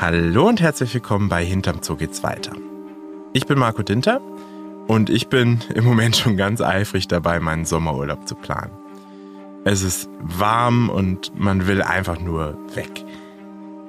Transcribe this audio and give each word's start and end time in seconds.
Hallo 0.00 0.46
und 0.46 0.60
herzlich 0.60 0.94
willkommen 0.94 1.28
bei 1.28 1.44
Hinterm 1.44 1.82
Zoo 1.82 1.96
geht's 1.96 2.22
weiter. 2.22 2.52
Ich 3.32 3.46
bin 3.46 3.58
Marco 3.58 3.82
Dinter 3.82 4.20
und 4.86 5.10
ich 5.10 5.26
bin 5.26 5.58
im 5.74 5.84
Moment 5.84 6.14
schon 6.14 6.36
ganz 6.36 6.60
eifrig 6.60 7.08
dabei, 7.08 7.40
meinen 7.40 7.64
Sommerurlaub 7.64 8.28
zu 8.28 8.36
planen. 8.36 8.70
Es 9.64 9.82
ist 9.82 10.08
warm 10.20 10.88
und 10.88 11.36
man 11.36 11.66
will 11.66 11.82
einfach 11.82 12.20
nur 12.20 12.56
weg. 12.76 13.04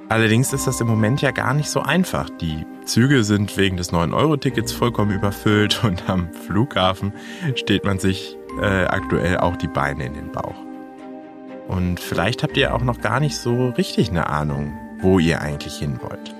Allerdings 0.08 0.52
ist 0.52 0.66
das 0.66 0.80
im 0.80 0.88
Moment 0.88 1.22
ja 1.22 1.30
gar 1.30 1.54
nicht 1.54 1.70
so 1.70 1.78
einfach. 1.78 2.28
Die 2.28 2.66
Züge 2.86 3.22
sind 3.22 3.56
wegen 3.56 3.76
des 3.76 3.92
9-Euro-Tickets 3.92 4.72
vollkommen 4.72 5.12
überfüllt 5.12 5.84
und 5.84 6.10
am 6.10 6.32
Flughafen 6.32 7.12
steht 7.54 7.84
man 7.84 8.00
sich 8.00 8.36
äh, 8.60 8.86
aktuell 8.86 9.38
auch 9.38 9.54
die 9.54 9.68
Beine 9.68 10.06
in 10.06 10.14
den 10.14 10.32
Bauch. 10.32 10.56
Und 11.68 12.00
vielleicht 12.00 12.42
habt 12.42 12.56
ihr 12.56 12.74
auch 12.74 12.82
noch 12.82 13.00
gar 13.00 13.20
nicht 13.20 13.36
so 13.36 13.68
richtig 13.68 14.10
eine 14.10 14.28
Ahnung, 14.28 14.76
wo 15.02 15.18
ihr 15.18 15.40
eigentlich 15.40 15.76
hin 15.78 16.00
wollt. 16.02 16.34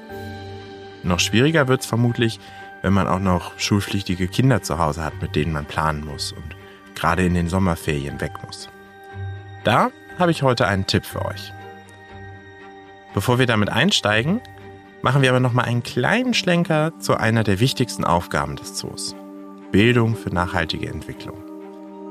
Noch 1.03 1.21
schwieriger 1.21 1.69
wird 1.69 1.81
es 1.81 1.87
vermutlich, 1.87 2.41
wenn 2.83 2.93
man 2.93 3.09
auch 3.09 3.19
noch 3.19 3.59
schulpflichtige 3.59 4.29
Kinder 4.29 4.63
zu 4.63 4.79
Hause 4.79 5.05
hat, 5.05 5.21
mit 5.21 5.37
denen 5.37 5.53
man 5.53 5.67
planen 5.67 6.05
muss 6.05 6.33
und 6.33 6.57
gerade 6.95 7.25
in 7.25 7.35
den 7.35 7.49
Sommerferien 7.49 8.21
weg 8.21 8.33
muss. 8.45 8.69
Da 9.65 9.91
habe 10.19 10.31
ich 10.31 10.43
heute 10.43 10.67
einen 10.67 10.87
Tipp 10.87 11.05
für 11.05 11.25
euch. 11.25 11.53
Bevor 13.15 13.39
wir 13.39 13.47
damit 13.47 13.71
einsteigen, 13.71 14.41
machen 15.03 15.23
wir 15.23 15.31
aber 15.31 15.41
noch 15.41 15.53
mal 15.53 15.63
einen 15.63 15.83
kleinen 15.83 16.35
Schlenker 16.35 16.93
zu 16.99 17.17
einer 17.17 17.43
der 17.43 17.61
wichtigsten 17.61 18.05
Aufgaben 18.05 18.57
des 18.57 18.75
Zoos. 18.75 19.15
Bildung 19.73 20.17
für 20.17 20.31
nachhaltige 20.31 20.89
Entwicklung. 20.89 21.39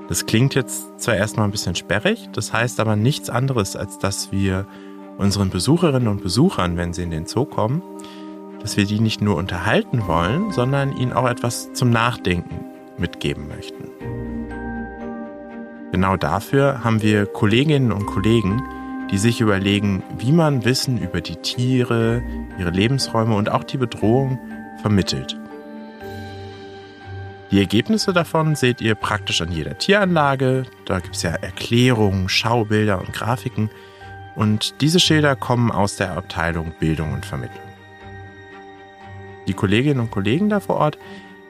Das 0.08 0.26
klingt 0.26 0.56
jetzt 0.56 1.00
zwar 1.00 1.16
erstmal 1.16 1.48
ein 1.48 1.52
bisschen 1.52 1.76
sperrig, 1.76 2.30
das 2.34 2.52
heißt 2.52 2.80
aber 2.80 2.96
nichts 2.96 3.30
anderes, 3.30 3.76
als 3.76 4.00
dass 4.00 4.32
wir 4.32 4.66
unseren 5.20 5.50
Besucherinnen 5.50 6.08
und 6.08 6.24
Besuchern, 6.24 6.78
wenn 6.78 6.94
sie 6.94 7.04
in 7.04 7.12
den 7.12 7.28
Zoo 7.28 7.44
kommen, 7.44 7.84
dass 8.62 8.78
wir 8.78 8.86
die 8.86 9.02
nicht 9.02 9.22
nur 9.22 9.36
unterhalten 9.36 10.08
wollen, 10.08 10.52
sondern 10.52 10.96
ihnen 10.96 11.12
auch 11.12 11.28
etwas 11.30 11.72
zum 11.74 11.90
Nachdenken 11.90 12.66
mitgeben 12.98 13.48
möchten. 13.50 13.90
Genau 15.92 16.16
dafür 16.16 16.84
haben 16.84 17.02
wir 17.02 17.26
Kolleginnen 17.26 17.92
und 17.92 18.06
Kollegen, 18.06 18.64
die 19.12 19.18
sich 19.18 19.42
überlegen, 19.42 20.04
wie 20.18 20.32
man 20.32 20.64
Wissen 20.64 20.98
über 20.98 21.20
die 21.20 21.36
Tiere, 21.36 22.24
ihre 22.58 22.70
Lebensräume 22.70 23.36
und 23.36 23.52
auch 23.52 23.66
die 23.66 23.78
Bedrohung 23.78 24.40
vermittelt. 24.82 25.38
Die 27.52 27.60
Ergebnisse 27.60 28.14
davon 28.14 28.56
seht 28.56 28.80
ihr 28.80 28.96
praktisch 28.96 29.42
an 29.42 29.52
jeder 29.52 29.78
Tieranlage. 29.78 30.64
Da 30.86 31.00
gibt 31.00 31.16
es 31.16 31.24
ja 31.24 31.32
Erklärungen, 31.32 32.30
Schaubilder 32.30 33.00
und 33.00 33.12
Grafiken. 33.12 33.70
Und 34.40 34.80
diese 34.80 35.02
Schilder 35.02 35.36
kommen 35.36 35.70
aus 35.70 35.98
der 35.98 36.16
Abteilung 36.16 36.72
Bildung 36.80 37.12
und 37.12 37.26
Vermittlung. 37.26 37.60
Die 39.50 39.54
Kolleginnen 39.54 40.00
und 40.00 40.12
Kollegen 40.12 40.48
da 40.48 40.62
vor 40.62 40.78
Ort 40.78 40.98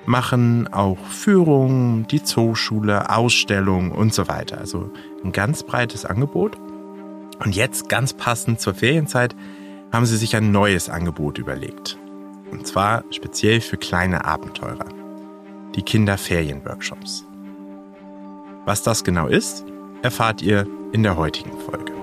machen 0.08 0.68
auch 0.73 0.98
Führungen, 0.98 2.08
die 2.08 2.23
Zooschule, 2.23 3.16
Ausstellungen 3.16 3.92
und 3.92 4.12
so 4.12 4.28
weiter. 4.28 4.58
Also 4.58 4.92
ein 5.23 5.32
ganz 5.32 5.62
breites 5.62 6.04
Angebot. 6.04 6.58
Und 7.38 7.56
jetzt, 7.56 7.90
ganz 7.90 8.14
passend 8.14 8.60
zur 8.60 8.73
Ferienzeit, 8.73 9.36
haben 9.92 10.08
sie 10.08 10.17
sich 10.17 10.36
ein 10.36 10.52
neues 10.52 10.90
Angebot 10.90 11.38
überlegt. 11.38 12.00
Und 12.50 12.66
zwar 12.66 13.04
speziell 13.12 13.62
für 13.62 13.78
kleine 13.78 14.26
Abenteurer. 14.26 14.88
Die 15.76 15.84
Kinderferienworkshops. 15.84 17.23
Was 18.66 18.82
das 18.82 19.04
genau 19.04 19.28
ist, 19.28 19.64
erfahrt 20.02 20.42
ihr 20.42 20.66
in 20.92 21.04
der 21.04 21.17
heutigen 21.17 21.52
Folge. 21.60 21.98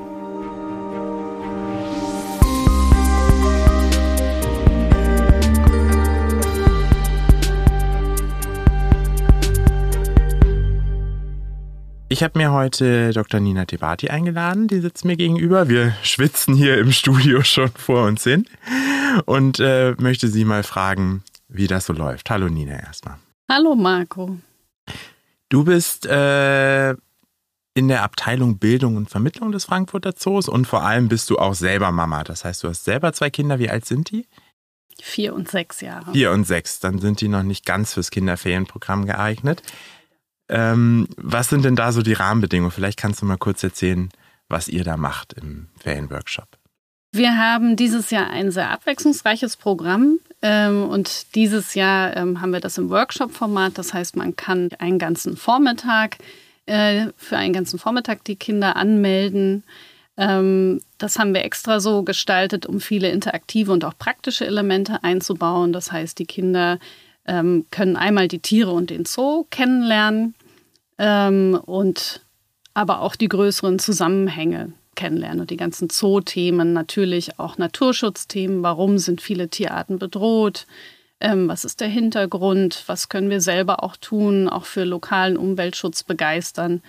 Ich 12.16 12.22
habe 12.22 12.38
mir 12.38 12.50
heute 12.50 13.10
Dr. 13.12 13.40
Nina 13.40 13.66
Tebati 13.66 14.08
eingeladen, 14.08 14.68
die 14.68 14.80
sitzt 14.80 15.04
mir 15.04 15.18
gegenüber. 15.18 15.68
Wir 15.68 15.94
schwitzen 16.02 16.54
hier 16.54 16.78
im 16.78 16.90
Studio 16.90 17.42
schon 17.42 17.68
vor 17.68 18.06
uns 18.06 18.24
hin 18.24 18.46
und 19.26 19.60
äh, 19.60 19.94
möchte 19.98 20.28
sie 20.28 20.46
mal 20.46 20.62
fragen, 20.62 21.22
wie 21.48 21.66
das 21.66 21.84
so 21.84 21.92
läuft. 21.92 22.30
Hallo 22.30 22.48
Nina 22.48 22.72
erstmal. 22.72 23.18
Hallo 23.50 23.74
Marco. 23.74 24.38
Du 25.50 25.64
bist 25.64 26.06
äh, 26.06 26.92
in 27.74 27.88
der 27.88 28.02
Abteilung 28.02 28.56
Bildung 28.56 28.96
und 28.96 29.10
Vermittlung 29.10 29.52
des 29.52 29.66
Frankfurter 29.66 30.16
Zoos 30.16 30.48
und 30.48 30.66
vor 30.66 30.84
allem 30.84 31.08
bist 31.08 31.28
du 31.28 31.36
auch 31.36 31.52
selber 31.52 31.92
Mama. 31.92 32.24
Das 32.24 32.46
heißt, 32.46 32.64
du 32.64 32.68
hast 32.70 32.84
selber 32.84 33.12
zwei 33.12 33.28
Kinder. 33.28 33.58
Wie 33.58 33.68
alt 33.68 33.84
sind 33.84 34.10
die? 34.10 34.26
Vier 35.02 35.34
und 35.34 35.50
sechs 35.50 35.82
Jahre. 35.82 36.12
Vier 36.12 36.32
und 36.32 36.46
sechs. 36.46 36.80
Dann 36.80 36.98
sind 36.98 37.20
die 37.20 37.28
noch 37.28 37.42
nicht 37.42 37.66
ganz 37.66 37.92
fürs 37.92 38.10
Kinderferienprogramm 38.10 39.04
geeignet. 39.04 39.62
Ähm, 40.48 41.08
was 41.16 41.48
sind 41.48 41.64
denn 41.64 41.76
da 41.76 41.92
so 41.92 42.02
die 42.02 42.12
Rahmenbedingungen? 42.12 42.70
Vielleicht 42.70 42.98
kannst 42.98 43.22
du 43.22 43.26
mal 43.26 43.36
kurz 43.36 43.62
erzählen, 43.62 44.10
was 44.48 44.68
ihr 44.68 44.84
da 44.84 44.96
macht 44.96 45.32
im 45.32 45.68
Ferienworkshop. 45.78 46.46
Wir 47.12 47.38
haben 47.38 47.76
dieses 47.76 48.10
Jahr 48.10 48.28
ein 48.28 48.50
sehr 48.50 48.70
abwechslungsreiches 48.70 49.56
Programm 49.56 50.18
ähm, 50.42 50.84
und 50.84 51.34
dieses 51.34 51.74
Jahr 51.74 52.16
ähm, 52.16 52.40
haben 52.40 52.52
wir 52.52 52.60
das 52.60 52.78
im 52.78 52.90
Workshop-Format. 52.90 53.78
Das 53.78 53.94
heißt, 53.94 54.16
man 54.16 54.36
kann 54.36 54.68
einen 54.78 54.98
ganzen 54.98 55.36
Vormittag 55.36 56.18
äh, 56.66 57.06
für 57.16 57.36
einen 57.38 57.54
ganzen 57.54 57.78
Vormittag 57.78 58.24
die 58.24 58.36
Kinder 58.36 58.76
anmelden. 58.76 59.64
Ähm, 60.18 60.82
das 60.98 61.18
haben 61.18 61.32
wir 61.32 61.44
extra 61.44 61.80
so 61.80 62.02
gestaltet, 62.02 62.66
um 62.66 62.80
viele 62.80 63.10
interaktive 63.10 63.72
und 63.72 63.84
auch 63.84 63.96
praktische 63.98 64.46
Elemente 64.46 65.02
einzubauen. 65.02 65.72
Das 65.72 65.92
heißt, 65.92 66.18
die 66.18 66.26
Kinder 66.26 66.78
ähm, 67.26 67.66
können 67.70 67.96
einmal 67.96 68.28
die 68.28 68.38
Tiere 68.38 68.72
und 68.72 68.90
den 68.90 69.04
Zoo 69.04 69.46
kennenlernen 69.50 70.34
ähm, 70.98 71.60
und 71.64 72.22
aber 72.74 73.00
auch 73.00 73.16
die 73.16 73.28
größeren 73.28 73.78
Zusammenhänge 73.78 74.72
kennenlernen 74.94 75.40
und 75.40 75.50
die 75.50 75.56
ganzen 75.56 75.88
Zoo-Themen, 75.90 76.72
natürlich 76.72 77.38
auch 77.38 77.58
Naturschutzthemen. 77.58 78.62
Warum 78.62 78.98
sind 78.98 79.20
viele 79.20 79.48
Tierarten 79.48 79.98
bedroht? 79.98 80.66
Ähm, 81.20 81.48
was 81.48 81.64
ist 81.64 81.80
der 81.80 81.88
Hintergrund? 81.88 82.82
Was 82.86 83.08
können 83.08 83.30
wir 83.30 83.40
selber 83.40 83.82
auch 83.82 83.96
tun, 83.96 84.48
auch 84.48 84.64
für 84.64 84.84
lokalen 84.84 85.36
Umweltschutz 85.36 86.02
begeistern? 86.02 86.82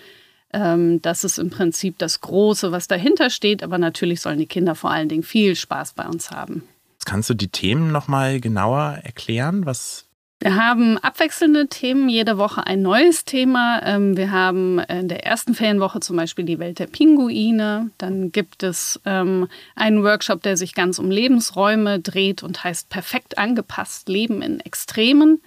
Ähm, 0.52 1.02
das 1.02 1.24
ist 1.24 1.38
im 1.38 1.50
Prinzip 1.50 1.98
das 1.98 2.22
Große, 2.22 2.72
was 2.72 2.88
dahinter 2.88 3.30
steht. 3.30 3.64
Aber 3.64 3.78
natürlich 3.78 4.22
sollen 4.22 4.40
die 4.40 4.46
Kinder 4.46 4.75
vor 4.75 4.92
allen 4.92 5.09
Dingen 5.09 5.24
viel 5.24 5.56
Spaß 5.56 5.94
bei 5.94 6.06
uns 6.06 6.31
haben. 6.31 6.64
Kannst 7.06 7.30
du 7.30 7.34
die 7.34 7.48
Themen 7.48 7.92
noch 7.92 8.09
mal 8.09 8.42
genauer 8.42 9.00
erklären? 9.04 9.66
Was, 9.66 10.06
wir 10.40 10.56
haben 10.56 11.00
abwechselnde 11.00 11.68
Themen, 11.68 12.09
jede 12.09 12.38
Woche 12.38 12.66
ein 12.68 12.84
neues 12.84 13.25
Thema. 13.25 13.81
Ähm, 13.84 14.16
wir 14.16 14.31
haben 14.31 14.78
in 14.80 15.08
der 15.08 15.25
ersten 15.25 15.56
Ferienwoche 15.56 16.00
zum 16.00 16.16
Beispiel 16.16 16.46
die 16.46 16.59
Welt 16.59 16.78
der 16.78 16.86
Pinguine. 16.86 17.90
Dann 17.98 18.31
gibt 18.31 18.62
es 18.62 19.00
ähm, 19.06 19.48
einen 19.75 20.03
Workshop, 20.03 20.44
der 20.44 20.56
sich 20.56 20.75
ganz 20.75 21.00
um 21.00 21.09
Lebensräume 21.09 22.00
dreht 22.00 22.44
und 22.44 22.64
heißt 22.64 22.90
Perfekt 22.90 23.40
angepasst 23.40 24.09
Leben 24.09 24.44
in 24.44 24.59
Extremen 24.59 25.42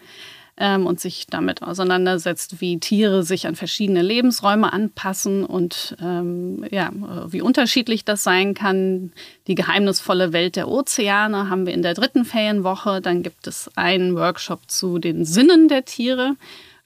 ähm, 0.60 0.86
und 0.86 1.00
sich 1.00 1.26
damit 1.26 1.62
auseinandersetzt, 1.62 2.60
wie 2.60 2.78
Tiere 2.78 3.24
sich 3.24 3.46
an 3.46 3.56
verschiedene 3.56 4.02
Lebensräume 4.02 4.72
anpassen 4.72 5.44
und 5.44 5.96
ähm, 6.00 6.64
ja, 6.70 6.90
wie 7.26 7.40
unterschiedlich 7.40 8.04
das 8.04 8.22
sein 8.22 8.54
kann. 8.54 9.12
Die 9.46 9.54
geheimnisvolle 9.54 10.32
Welt 10.32 10.54
der 10.54 10.68
Ozeane 10.68 11.48
haben 11.48 11.66
wir 11.66 11.72
in 11.72 11.82
der 11.82 11.94
dritten 11.94 12.24
Ferienwoche. 12.24 13.00
Dann 13.00 13.22
gibt 13.22 13.46
es 13.46 13.70
einen 13.74 14.14
Workshop 14.14 14.70
zu 14.70 14.98
den 14.98 15.24
Sinnen 15.24 15.68
der 15.68 15.86
Tiere 15.86 16.36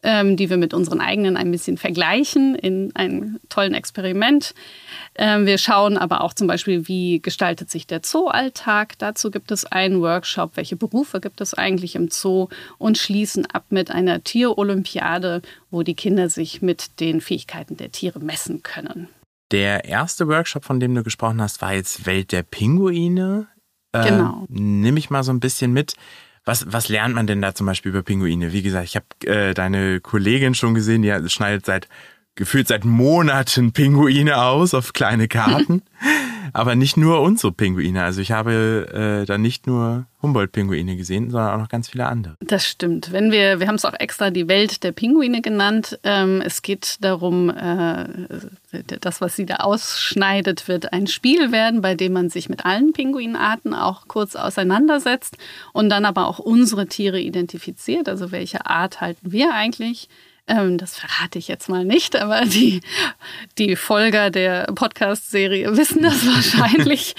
ähm, 0.05 0.37
die 0.37 0.51
wir 0.51 0.59
mit 0.59 0.75
unseren 0.75 1.01
eigenen 1.01 1.37
ein 1.37 1.51
bisschen 1.51 1.79
vergleichen 1.79 2.55
in 2.55 2.95
einem 2.95 3.41
tollen 3.49 3.75
Experiment. 3.75 4.55
Ähm, 5.17 5.47
wir 5.47 5.59
schauen 5.59 5.97
aber 5.97 6.21
auch 6.21 6.35
zum 6.35 6.47
Beispiel, 6.47 6.87
wie 6.87 7.21
gestaltet 7.21 7.71
sich 7.71 7.87
der 7.87 8.03
Zooalltag. 8.03 8.99
Dazu 8.99 9.31
gibt 9.31 9.51
es 9.51 9.65
einen 9.65 10.01
Workshop, 10.01 10.53
welche 10.57 10.77
Berufe 10.77 11.21
gibt 11.21 11.41
es 11.41 11.55
eigentlich 11.55 11.97
im 11.97 12.11
Zoo 12.11 12.49
und 12.79 12.99
schließen 12.99 13.47
ab 13.47 13.65
mit 13.71 13.91
einer 13.91 14.23
Tierolympiade, 14.23 15.41
wo 15.71 15.83
die 15.83 15.95
Kinder 15.95 16.29
sich 16.29 16.61
mit 16.61 17.01
den 17.01 17.21
Fähigkeiten 17.21 17.79
der 17.79 17.91
Tiere 17.91 18.21
messen 18.21 18.63
können. 18.63 19.09
Der 19.53 19.87
erste 19.87 20.29
Workshop, 20.29 20.65
von 20.65 20.81
dem 20.81 20.95
du 20.95 21.03
gesprochen 21.03 21.41
hast, 21.41 21.63
war 21.63 21.73
jetzt 21.73 22.05
Welt 22.05 22.31
der 22.31 22.43
Pinguine. 22.43 23.47
Äh, 23.93 24.09
genau. 24.09 24.45
Nimm 24.49 24.97
ich 24.99 25.09
mal 25.09 25.23
so 25.23 25.33
ein 25.33 25.41
bisschen 25.41 25.73
mit. 25.73 25.95
Was, 26.45 26.71
was 26.71 26.89
lernt 26.89 27.15
man 27.15 27.27
denn 27.27 27.41
da 27.41 27.55
zum 27.55 27.67
Beispiel 27.67 27.91
über 27.91 28.03
Pinguine? 28.03 28.53
Wie 28.53 28.63
gesagt, 28.63 28.85
ich 28.85 28.97
habe 28.97 29.07
äh, 29.27 29.55
deine 29.55 30.01
Kollegin 30.01 30.55
schon 30.55 30.75
gesehen, 30.75 31.03
die 31.03 31.31
schneidet 31.31 31.65
seit 31.65 31.89
gefühlt 32.35 32.69
seit 32.69 32.85
Monaten 32.85 33.73
Pinguine 33.73 34.43
aus 34.43 34.75
auf 34.75 34.93
kleine 34.93 35.29
Karten. 35.29 35.83
Aber 36.53 36.77
nicht 36.77 36.97
nur 36.97 37.21
unsere 37.21 37.51
Pinguine. 37.51 38.05
Also 38.05 38.21
ich 38.21 38.31
habe 38.31 39.23
äh, 39.23 39.27
da 39.27 39.39
nicht 39.39 39.67
nur 39.67 40.07
Humboldt-Pinguine 40.23 40.97
gesehen, 40.97 41.31
sondern 41.31 41.53
auch 41.53 41.59
noch 41.59 41.69
ganz 41.69 41.89
viele 41.89 42.07
andere. 42.07 42.37
Das 42.41 42.65
stimmt. 42.65 43.11
Wenn 43.11 43.33
wir, 43.33 43.59
wir 43.59 43.67
haben 43.67 43.75
es 43.75 43.85
auch 43.85 43.95
extra 43.99 44.31
die 44.31 44.47
Welt 44.47 44.85
der 44.85 44.93
Pinguine 44.93 45.43
genannt. 45.43 45.99
Ähm, 46.05 46.41
es 46.45 46.63
geht 46.63 46.99
darum, 47.01 47.51
äh, 47.51 48.07
das, 49.01 49.21
was 49.21 49.35
sie 49.35 49.47
da 49.47 49.57
ausschneidet, 49.57 50.69
wird 50.69 50.93
ein 50.93 51.09
Spiel 51.09 51.51
werden, 51.51 51.81
bei 51.81 51.97
dem 51.97 52.13
man 52.13 52.31
sich 52.31 52.49
mit 52.49 52.65
allen 52.65 52.93
Pinguinarten 52.93 53.75
auch 53.75 54.07
kurz 54.07 54.37
auseinandersetzt 54.37 55.37
und 55.73 55.89
dann 55.89 56.05
aber 56.05 56.29
auch 56.29 56.39
unsere 56.39 56.87
Tiere 56.87 57.19
identifiziert. 57.19 58.09
Also 58.09 58.31
welche 58.31 58.67
Art 58.67 59.01
halten 59.01 59.33
wir 59.33 59.53
eigentlich? 59.53 60.09
Ähm, 60.47 60.77
das 60.77 60.97
verrate 60.97 61.39
ich 61.39 61.49
jetzt 61.49 61.69
mal 61.69 61.85
nicht, 61.85 62.17
aber 62.17 62.43
die, 62.45 62.83
die 63.57 63.77
Folger 63.77 64.31
der 64.31 64.65
Podcast-Serie 64.75 65.77
wissen 65.77 66.03
das 66.03 66.27
wahrscheinlich. 66.55 67.15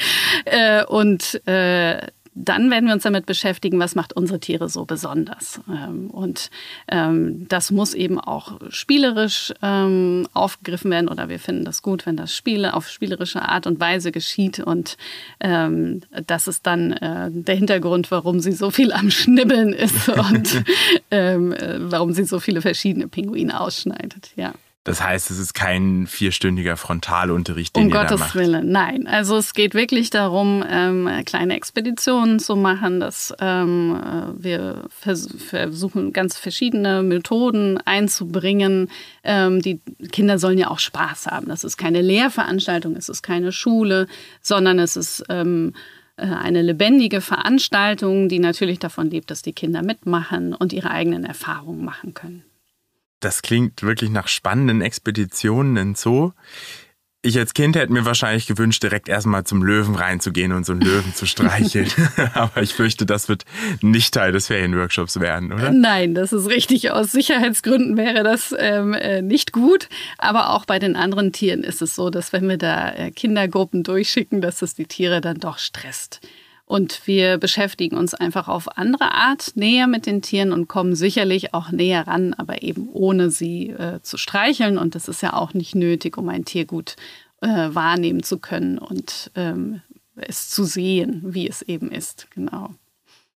äh, 0.46 0.84
und 0.86 1.42
äh, 1.48 2.06
dann 2.36 2.70
werden 2.70 2.86
wir 2.86 2.94
uns 2.94 3.04
damit 3.04 3.26
beschäftigen, 3.26 3.80
was 3.80 3.96
macht 3.96 4.14
unsere 4.14 4.40
Tiere 4.40 4.70
so 4.70 4.86
besonders. 4.86 5.62
Ähm, 5.70 6.10
und 6.10 6.50
ähm, 6.88 7.48
das 7.48 7.72
muss 7.72 7.94
eben 7.94 8.20
auch 8.20 8.60
spielerisch 8.70 9.54
ähm, 9.62 10.28
aufgegriffen 10.34 10.92
werden 10.92 11.08
oder 11.08 11.30
wir 11.30 11.40
finden 11.40 11.66
das 11.66 11.82
gut, 11.82 12.06
wenn 12.06 12.18
das 12.18 12.36
Spiele 12.36 12.74
auf 12.74 12.90
spielerische 12.90 13.42
Art 13.42 13.68
und 13.68 13.80
Weise 13.80 14.12
geschieht. 14.12 14.60
Und 14.60 14.98
das 15.40 16.48
ist 16.48 16.66
dann 16.66 16.94
äh, 16.94 17.30
der 17.32 17.56
Hintergrund, 17.56 18.12
warum 18.12 18.40
sie 18.40 18.52
so 18.52 18.72
viel 18.72 18.92
am 18.92 19.12
Schnibbeln 19.12 19.74
ist 19.74 20.10
und 20.10 20.64
äh, 21.10 21.38
warum 21.80 22.14
sie 22.14 22.24
so 22.24 22.40
viele 22.40 22.62
verschiedene 22.62 23.08
Pinguine 23.08 23.60
ausschneidet. 23.60 24.32
Ja. 24.36 24.54
Das 24.86 25.02
heißt, 25.02 25.32
es 25.32 25.40
ist 25.40 25.56
kein 25.56 26.06
vierstündiger 26.06 26.78
Frontalunterricht, 26.78 27.76
den 27.76 27.86
um 27.86 27.90
ihr 27.90 27.96
Gottes 27.96 28.20
da 28.20 28.26
macht. 28.26 28.36
Willen, 28.36 28.72
nein. 28.72 29.08
Also 29.08 29.36
es 29.36 29.56
geht 29.56 29.74
wirklich 29.74 30.12
darum, 30.12 30.64
ähm, 30.70 31.10
kleine 31.26 31.56
Expeditionen 31.56 32.38
zu 32.38 32.56
machen, 32.56 33.00
dass 33.00 33.34
ähm, 33.40 34.00
wir 34.38 34.84
vers 34.90 35.28
versuchen, 35.50 36.14
ganz 36.14 36.38
verschiedene 36.38 37.02
Methoden 37.02 37.80
einzubringen. 37.80 38.92
Ähm, 39.24 39.60
die 39.60 39.80
Kinder 40.12 40.38
sollen 40.38 40.60
ja 40.60 40.70
auch 40.70 40.80
Spaß 40.80 41.28
haben. 41.28 41.48
Das 41.48 41.64
ist 41.64 41.78
keine 41.78 42.04
Lehrveranstaltung, 42.04 42.96
es 42.96 43.10
ist 43.10 43.24
keine 43.24 43.52
Schule, 43.52 44.06
sondern 44.44 44.78
es 44.78 44.96
ist 44.96 45.24
ähm, 45.30 45.74
äh, 46.18 46.28
eine 46.28 46.62
lebendige 46.62 47.22
Veranstaltung, 47.22 48.30
die 48.30 48.38
natürlich 48.38 48.78
davon 48.78 49.10
lebt, 49.10 49.32
dass 49.32 49.42
die 49.42 49.54
Kinder 49.54 49.82
mitmachen 49.82 50.54
und 50.54 50.74
ihre 50.74 50.92
eigenen 50.92 51.26
Erfahrungen 51.26 51.84
machen 51.84 52.14
können. 52.14 52.44
Das 53.26 53.42
klingt 53.42 53.82
wirklich 53.82 54.12
nach 54.12 54.28
spannenden 54.28 54.82
Expeditionen 54.82 55.78
in 55.78 55.96
Zoo. 55.96 56.34
Ich 57.24 57.40
als 57.40 57.56
Kind 57.56 57.76
hätte 57.76 57.92
mir 57.92 58.06
wahrscheinlich 58.06 58.46
gewünscht, 58.46 58.84
direkt 58.84 59.10
erstmal 59.10 59.46
zum 59.46 59.64
Löwen 59.64 59.96
reinzugehen 59.96 60.52
und 60.52 60.64
so 60.64 60.74
einen 60.74 60.82
Löwen 60.82 61.16
zu 61.16 61.26
streicheln. 61.26 61.90
Aber 62.36 62.62
ich 62.62 62.76
fürchte, 62.76 63.08
das 63.08 63.28
wird 63.28 63.44
nicht 63.82 64.14
Teil 64.14 64.32
des 64.32 64.46
Ferienworkshops 64.46 65.20
werden, 65.20 65.52
oder? 65.52 65.72
Nein, 65.72 66.14
das 66.14 66.34
ist 66.34 66.48
richtig. 66.50 66.92
Aus 66.92 67.12
Sicherheitsgründen 67.12 67.98
wäre 67.98 68.22
das 68.22 68.54
ähm, 68.60 68.94
äh, 68.94 69.24
nicht 69.24 69.52
gut. 69.52 69.90
Aber 70.20 70.52
auch 70.52 70.66
bei 70.66 70.78
den 70.78 70.96
anderen 70.96 71.32
Tieren 71.32 71.64
ist 71.64 71.82
es 71.82 71.96
so, 71.96 72.12
dass 72.12 72.32
wenn 72.32 72.48
wir 72.48 72.60
da 72.60 72.92
äh, 72.92 73.10
Kindergruppen 73.10 73.82
durchschicken, 73.82 74.40
dass 74.40 74.62
es 74.62 74.76
die 74.76 74.86
Tiere 74.86 75.20
dann 75.20 75.40
doch 75.40 75.58
stresst. 75.58 76.22
Und 76.66 77.06
wir 77.06 77.38
beschäftigen 77.38 77.96
uns 77.96 78.16
einfach 78.16 78.48
auf 78.48 78.78
andere 78.78 79.14
Art 79.14 79.52
näher 79.56 79.86
mit 79.86 80.08
den 80.08 80.24
Tieren 80.24 80.52
und 80.52 80.68
kommen 80.68 80.96
sicherlich 80.96 81.54
auch 81.54 81.70
näher 81.70 82.08
ran, 82.08 82.34
aber 82.34 82.64
eben 82.64 82.90
ohne 82.92 83.30
sie 83.30 83.70
äh, 83.70 84.02
zu 84.02 84.18
streicheln. 84.18 84.80
Und 84.80 84.96
das 84.96 85.08
ist 85.08 85.22
ja 85.22 85.34
auch 85.34 85.54
nicht 85.54 85.76
nötig, 85.76 86.18
um 86.18 86.28
ein 86.28 86.44
Tier 86.44 86.66
gut 86.66 86.96
äh, 87.42 87.48
wahrnehmen 87.48 88.24
zu 88.24 88.40
können 88.40 88.80
und 88.80 89.30
ähm, 89.36 89.82
es 90.16 90.50
zu 90.50 90.64
sehen, 90.64 91.22
wie 91.24 91.48
es 91.48 91.62
eben 91.62 91.92
ist. 91.92 92.28
Genau. 92.32 92.74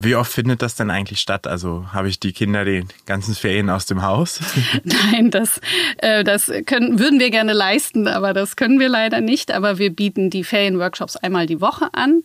Wie 0.02 0.16
oft 0.16 0.32
findet 0.32 0.62
das 0.62 0.76
denn 0.76 0.90
eigentlich 0.90 1.20
statt? 1.20 1.46
Also 1.46 1.92
habe 1.92 2.08
ich 2.08 2.20
die 2.22 2.32
Kinder 2.32 2.64
den 2.64 2.88
ganzen 3.06 3.36
Ferien 3.36 3.70
aus 3.70 3.86
dem 3.86 4.02
Haus? 4.02 4.40
Nein, 4.84 5.30
das, 5.30 5.62
äh, 5.98 6.24
das 6.24 6.52
können, 6.66 6.98
würden 6.98 7.20
wir 7.20 7.30
gerne 7.30 7.54
leisten, 7.54 8.08
aber 8.08 8.34
das 8.34 8.56
können 8.56 8.80
wir 8.80 8.90
leider 8.90 9.22
nicht. 9.22 9.52
Aber 9.52 9.78
wir 9.78 9.94
bieten 9.94 10.32
die 10.32 10.44
Ferienworkshops 10.44 11.16
einmal 11.18 11.46
die 11.46 11.62
Woche 11.62 11.90
an 11.94 12.24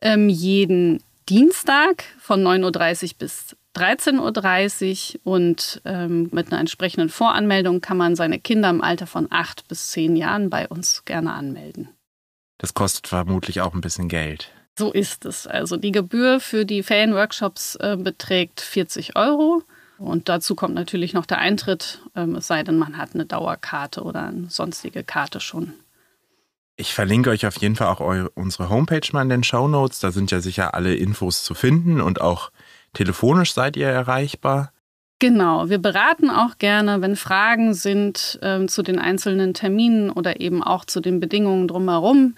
ähm, 0.00 0.28
jeden 0.28 1.02
Dienstag 1.28 2.04
von 2.18 2.42
9.30 2.42 3.04
Uhr 3.04 3.10
bis 3.18 3.56
13.30 3.74 5.16
Uhr 5.24 5.32
und 5.34 5.82
ähm, 5.84 6.28
mit 6.32 6.48
einer 6.48 6.60
entsprechenden 6.60 7.08
Voranmeldung 7.08 7.80
kann 7.80 7.96
man 7.96 8.16
seine 8.16 8.38
Kinder 8.38 8.70
im 8.70 8.80
Alter 8.80 9.06
von 9.06 9.26
8 9.30 9.68
bis 9.68 9.90
10 9.90 10.16
Jahren 10.16 10.50
bei 10.50 10.68
uns 10.68 11.04
gerne 11.04 11.32
anmelden. 11.32 11.88
Das 12.58 12.74
kostet 12.74 13.08
vermutlich 13.08 13.60
auch 13.60 13.74
ein 13.74 13.82
bisschen 13.82 14.08
Geld. 14.08 14.50
So 14.78 14.92
ist 14.92 15.24
es. 15.24 15.46
Also 15.46 15.76
die 15.76 15.92
Gebühr 15.92 16.40
für 16.40 16.64
die 16.64 16.82
Ferienworkshops 16.82 17.76
äh, 17.76 17.96
beträgt 17.98 18.60
40 18.60 19.16
Euro. 19.16 19.62
Und 19.98 20.28
dazu 20.28 20.54
kommt 20.54 20.74
natürlich 20.74 21.14
noch 21.14 21.24
der 21.24 21.38
Eintritt, 21.38 22.00
ähm, 22.14 22.36
es 22.36 22.46
sei 22.46 22.62
denn, 22.62 22.76
man 22.76 22.98
hat 22.98 23.14
eine 23.14 23.24
Dauerkarte 23.24 24.02
oder 24.02 24.26
eine 24.26 24.50
sonstige 24.50 25.04
Karte 25.04 25.40
schon. 25.40 25.72
Ich 26.78 26.92
verlinke 26.92 27.30
euch 27.30 27.46
auf 27.46 27.56
jeden 27.58 27.74
Fall 27.74 27.88
auch 27.88 28.00
eure, 28.00 28.30
unsere 28.30 28.68
Homepage 28.68 29.08
mal 29.12 29.22
in 29.22 29.30
den 29.30 29.44
Show 29.44 29.66
Notes. 29.66 30.00
Da 30.00 30.10
sind 30.10 30.30
ja 30.30 30.40
sicher 30.40 30.74
alle 30.74 30.94
Infos 30.94 31.42
zu 31.42 31.54
finden 31.54 32.02
und 32.02 32.20
auch 32.20 32.50
telefonisch 32.92 33.54
seid 33.54 33.76
ihr 33.76 33.88
erreichbar. 33.88 34.72
Genau, 35.18 35.70
wir 35.70 35.78
beraten 35.78 36.28
auch 36.28 36.58
gerne, 36.58 37.00
wenn 37.00 37.16
Fragen 37.16 37.72
sind 37.72 38.38
äh, 38.42 38.66
zu 38.66 38.82
den 38.82 38.98
einzelnen 38.98 39.54
Terminen 39.54 40.10
oder 40.10 40.40
eben 40.40 40.62
auch 40.62 40.84
zu 40.84 41.00
den 41.00 41.20
Bedingungen 41.20 41.68
drumherum 41.68 42.34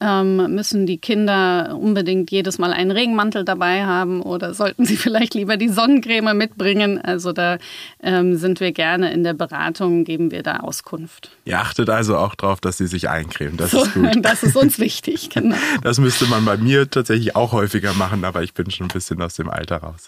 ähm, 0.00 0.54
müssen 0.54 0.86
die 0.86 0.98
Kinder 0.98 1.76
unbedingt 1.78 2.30
jedes 2.30 2.58
Mal 2.58 2.72
einen 2.72 2.90
Regenmantel 2.90 3.44
dabei 3.44 3.84
haben 3.84 4.22
oder 4.22 4.54
sollten 4.54 4.84
sie 4.84 4.96
vielleicht 4.98 5.34
lieber 5.34 5.56
die 5.56 5.68
Sonnencreme 5.68 6.36
mitbringen? 6.36 7.00
Also 7.00 7.32
da 7.32 7.58
ähm, 8.02 8.36
sind 8.36 8.60
wir 8.60 8.72
gerne 8.72 9.12
in 9.12 9.24
der 9.24 9.34
Beratung, 9.34 10.04
geben 10.04 10.30
wir 10.30 10.42
da 10.42 10.58
Auskunft. 10.58 11.30
Ihr 11.44 11.58
achtet 11.58 11.90
also 11.90 12.16
auch 12.16 12.34
darauf, 12.34 12.60
dass 12.60 12.78
sie 12.78 12.86
sich 12.86 13.08
eincremen. 13.08 13.56
Das 13.56 13.72
so, 13.72 13.82
ist 13.82 13.94
gut. 13.94 14.18
Das 14.22 14.42
ist 14.42 14.56
uns 14.56 14.78
wichtig, 14.78 15.30
genau. 15.34 15.56
Das 15.82 15.98
müsste 15.98 16.26
man 16.26 16.44
bei 16.44 16.56
mir 16.56 16.88
tatsächlich 16.88 17.34
auch 17.34 17.52
häufiger 17.52 17.94
machen, 17.94 18.24
aber 18.24 18.42
ich 18.42 18.54
bin 18.54 18.70
schon 18.70 18.86
ein 18.86 18.92
bisschen 18.92 19.20
aus 19.20 19.34
dem 19.34 19.50
Alter 19.50 19.78
raus. 19.78 20.06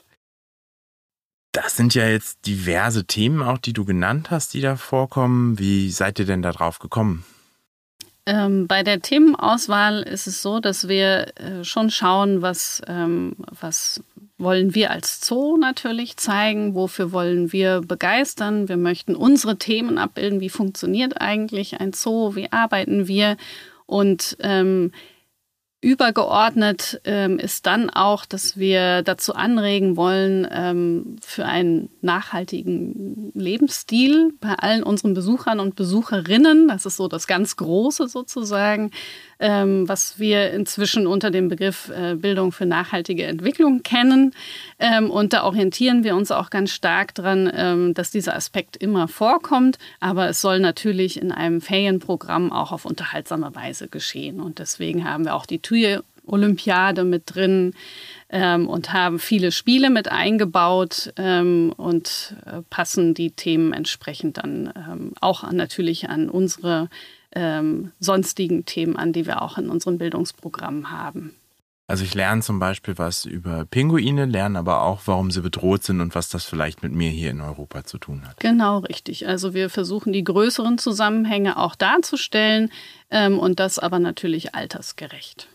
Das 1.52 1.76
sind 1.76 1.94
ja 1.96 2.06
jetzt 2.06 2.46
diverse 2.46 3.06
Themen 3.06 3.42
auch, 3.42 3.58
die 3.58 3.72
du 3.72 3.84
genannt 3.84 4.30
hast, 4.30 4.54
die 4.54 4.60
da 4.60 4.76
vorkommen. 4.76 5.58
Wie 5.58 5.90
seid 5.90 6.20
ihr 6.20 6.24
denn 6.24 6.42
da 6.42 6.52
drauf 6.52 6.78
gekommen? 6.78 7.24
Ähm, 8.30 8.68
bei 8.68 8.84
der 8.84 9.00
Themenauswahl 9.00 10.02
ist 10.02 10.28
es 10.28 10.40
so, 10.40 10.60
dass 10.60 10.86
wir 10.86 11.32
äh, 11.34 11.64
schon 11.64 11.90
schauen, 11.90 12.42
was, 12.42 12.80
ähm, 12.86 13.34
was 13.60 14.04
wollen 14.38 14.72
wir 14.72 14.92
als 14.92 15.26
Zoo 15.26 15.56
natürlich 15.56 16.16
zeigen, 16.16 16.76
wofür 16.76 17.10
wollen 17.10 17.52
wir 17.52 17.80
begeistern. 17.80 18.68
Wir 18.68 18.76
möchten 18.76 19.16
unsere 19.16 19.58
Themen 19.58 19.98
abbilden, 19.98 20.40
wie 20.40 20.48
funktioniert 20.48 21.20
eigentlich 21.20 21.80
ein 21.80 21.92
Zoo, 21.92 22.36
wie 22.36 22.52
arbeiten 22.52 23.08
wir. 23.08 23.36
Und 23.86 24.36
ähm, 24.38 24.92
Übergeordnet 25.82 27.00
ähm, 27.04 27.38
ist 27.38 27.64
dann 27.64 27.88
auch, 27.88 28.26
dass 28.26 28.58
wir 28.58 29.02
dazu 29.02 29.34
anregen 29.34 29.96
wollen, 29.96 30.46
ähm, 30.50 31.16
für 31.22 31.46
einen 31.46 31.88
nachhaltigen 32.02 33.32
Lebensstil 33.34 34.34
bei 34.40 34.54
allen 34.56 34.82
unseren 34.82 35.14
Besuchern 35.14 35.58
und 35.58 35.76
Besucherinnen, 35.76 36.68
das 36.68 36.84
ist 36.84 36.96
so 36.96 37.08
das 37.08 37.26
ganz 37.26 37.56
Große 37.56 38.08
sozusagen, 38.08 38.90
ähm, 39.40 39.88
was 39.88 40.18
wir 40.18 40.50
inzwischen 40.52 41.06
unter 41.06 41.30
dem 41.30 41.48
Begriff 41.48 41.90
äh, 41.90 42.14
Bildung 42.14 42.52
für 42.52 42.66
nachhaltige 42.66 43.24
Entwicklung 43.24 43.82
kennen. 43.82 44.34
Ähm, 44.78 45.10
und 45.10 45.32
da 45.32 45.44
orientieren 45.44 46.04
wir 46.04 46.14
uns 46.14 46.30
auch 46.30 46.50
ganz 46.50 46.70
stark 46.70 47.14
dran, 47.14 47.50
ähm, 47.52 47.94
dass 47.94 48.10
dieser 48.10 48.36
Aspekt 48.36 48.76
immer 48.76 49.08
vorkommt. 49.08 49.78
Aber 49.98 50.28
es 50.28 50.40
soll 50.40 50.60
natürlich 50.60 51.20
in 51.20 51.32
einem 51.32 51.60
Ferienprogramm 51.60 52.52
auch 52.52 52.70
auf 52.70 52.84
unterhaltsame 52.84 53.54
Weise 53.54 53.88
geschehen. 53.88 54.40
Und 54.40 54.58
deswegen 54.58 55.04
haben 55.04 55.24
wir 55.24 55.34
auch 55.34 55.46
die 55.46 55.58
TUI 55.58 55.98
Olympiade 56.26 57.04
mit 57.04 57.34
drin 57.34 57.74
ähm, 58.28 58.68
und 58.68 58.92
haben 58.92 59.18
viele 59.18 59.52
Spiele 59.52 59.90
mit 59.90 60.10
eingebaut 60.10 61.12
ähm, 61.16 61.72
und 61.76 62.36
äh, 62.46 62.62
passen 62.70 63.14
die 63.14 63.32
Themen 63.32 63.72
entsprechend 63.72 64.38
dann 64.38 64.72
ähm, 64.76 65.12
auch 65.20 65.42
an, 65.42 65.56
natürlich 65.56 66.08
an 66.08 66.28
unsere 66.30 66.88
ähm, 67.34 67.92
sonstigen 68.00 68.64
Themen 68.64 68.96
an, 68.96 69.12
die 69.12 69.26
wir 69.26 69.42
auch 69.42 69.58
in 69.58 69.70
unseren 69.70 69.98
Bildungsprogrammen 69.98 70.90
haben. 70.90 71.34
Also 71.90 72.04
ich 72.04 72.14
lerne 72.14 72.40
zum 72.40 72.60
Beispiel 72.60 72.98
was 72.98 73.24
über 73.24 73.64
Pinguine, 73.64 74.24
lerne 74.24 74.60
aber 74.60 74.82
auch, 74.82 75.00
warum 75.06 75.32
sie 75.32 75.40
bedroht 75.40 75.82
sind 75.82 76.00
und 76.00 76.14
was 76.14 76.28
das 76.28 76.44
vielleicht 76.44 76.84
mit 76.84 76.92
mir 76.92 77.10
hier 77.10 77.32
in 77.32 77.40
Europa 77.40 77.82
zu 77.82 77.98
tun 77.98 78.28
hat. 78.28 78.38
Genau, 78.38 78.78
richtig. 78.78 79.26
Also 79.26 79.54
wir 79.54 79.68
versuchen 79.70 80.12
die 80.12 80.22
größeren 80.22 80.78
Zusammenhänge 80.78 81.56
auch 81.56 81.74
darzustellen 81.74 82.70
ähm, 83.10 83.40
und 83.40 83.58
das 83.58 83.80
aber 83.80 83.98
natürlich 83.98 84.54
altersgerecht. 84.54 85.48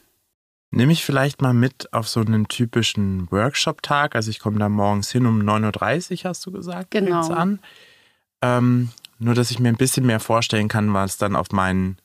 Nimm 0.72 0.90
ich 0.90 1.06
vielleicht 1.06 1.42
mal 1.42 1.54
mit 1.54 1.94
auf 1.94 2.10
so 2.10 2.20
einen 2.20 2.50
typischen 2.50 3.32
Workshop-Tag. 3.32 4.14
Also 4.14 4.30
ich 4.30 4.40
komme 4.40 4.60
da 4.60 4.68
morgens 4.68 5.10
hin 5.10 5.26
um 5.26 5.40
9.30 5.40 6.26
Uhr, 6.26 6.30
hast 6.30 6.46
du 6.46 6.52
gesagt. 6.52 6.92
Genau. 6.92 7.30
An. 7.30 7.60
Ähm, 8.42 8.90
Nur, 9.20 9.34
dass 9.34 9.52
ich 9.52 9.60
mir 9.60 9.70
ein 9.70 9.78
bisschen 9.78 10.06
mehr 10.06 10.20
vorstellen 10.20 10.68
kann, 10.68 10.94
was 10.94 11.18
dann 11.18 11.36
auf 11.36 11.52
meinen, 11.52 11.98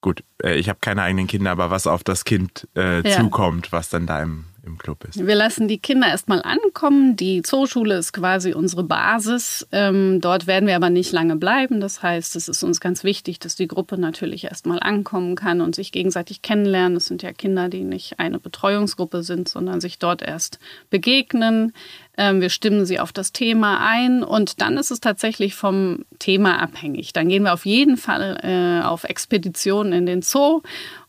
gut, 0.00 0.24
äh, 0.42 0.56
ich 0.56 0.68
habe 0.68 0.80
keine 0.80 1.02
eigenen 1.02 1.26
Kinder, 1.26 1.50
aber 1.50 1.70
was 1.70 1.86
auf 1.86 2.02
das 2.04 2.24
Kind 2.24 2.68
äh, 2.76 3.08
ja. 3.08 3.16
zukommt, 3.16 3.72
was 3.72 3.88
dann 3.88 4.06
da 4.06 4.22
im 4.22 4.46
im 4.70 4.78
Club 4.78 5.04
ist. 5.04 5.26
Wir 5.26 5.34
lassen 5.34 5.68
die 5.68 5.78
Kinder 5.78 6.08
erstmal 6.08 6.42
ankommen. 6.42 7.16
Die 7.16 7.42
Zooschule 7.42 7.96
ist 7.96 8.12
quasi 8.12 8.54
unsere 8.54 8.84
Basis. 8.84 9.66
Ähm, 9.72 10.20
dort 10.20 10.46
werden 10.46 10.66
wir 10.66 10.76
aber 10.76 10.90
nicht 10.90 11.12
lange 11.12 11.36
bleiben. 11.36 11.80
Das 11.80 12.02
heißt, 12.02 12.36
es 12.36 12.48
ist 12.48 12.62
uns 12.62 12.80
ganz 12.80 13.04
wichtig, 13.04 13.38
dass 13.38 13.56
die 13.56 13.68
Gruppe 13.68 13.98
natürlich 13.98 14.44
erstmal 14.44 14.80
ankommen 14.80 15.34
kann 15.34 15.60
und 15.60 15.74
sich 15.74 15.92
gegenseitig 15.92 16.42
kennenlernen. 16.42 16.94
Das 16.94 17.06
sind 17.06 17.22
ja 17.22 17.32
Kinder, 17.32 17.68
die 17.68 17.84
nicht 17.84 18.18
eine 18.18 18.38
Betreuungsgruppe 18.38 19.22
sind, 19.22 19.48
sondern 19.48 19.80
sich 19.80 19.98
dort 19.98 20.22
erst 20.22 20.58
begegnen. 20.88 21.72
Ähm, 22.16 22.40
wir 22.40 22.50
stimmen 22.50 22.84
sie 22.86 23.00
auf 23.00 23.12
das 23.12 23.32
Thema 23.32 23.80
ein 23.80 24.22
und 24.22 24.60
dann 24.60 24.76
ist 24.76 24.90
es 24.90 25.00
tatsächlich 25.00 25.54
vom 25.54 26.04
Thema 26.18 26.60
abhängig. 26.60 27.12
Dann 27.12 27.28
gehen 27.28 27.44
wir 27.44 27.54
auf 27.54 27.66
jeden 27.66 27.96
Fall 27.96 28.38
äh, 28.42 28.86
auf 28.86 29.04
Expeditionen 29.04 29.92
in 29.92 30.06
den 30.06 30.22
Zoo 30.22 30.60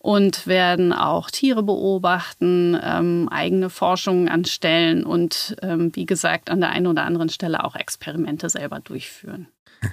und 0.01 0.47
werden 0.47 0.93
auch 0.93 1.29
Tiere 1.29 1.61
beobachten, 1.61 2.75
ähm, 2.81 3.29
eigene 3.29 3.69
Forschungen 3.69 4.29
anstellen 4.29 5.03
und 5.03 5.55
ähm, 5.61 5.91
wie 5.93 6.07
gesagt 6.07 6.49
an 6.49 6.59
der 6.59 6.71
einen 6.71 6.87
oder 6.87 7.03
anderen 7.03 7.29
Stelle 7.29 7.63
auch 7.63 7.75
Experimente 7.75 8.49
selber 8.49 8.79
durchführen. 8.79 9.47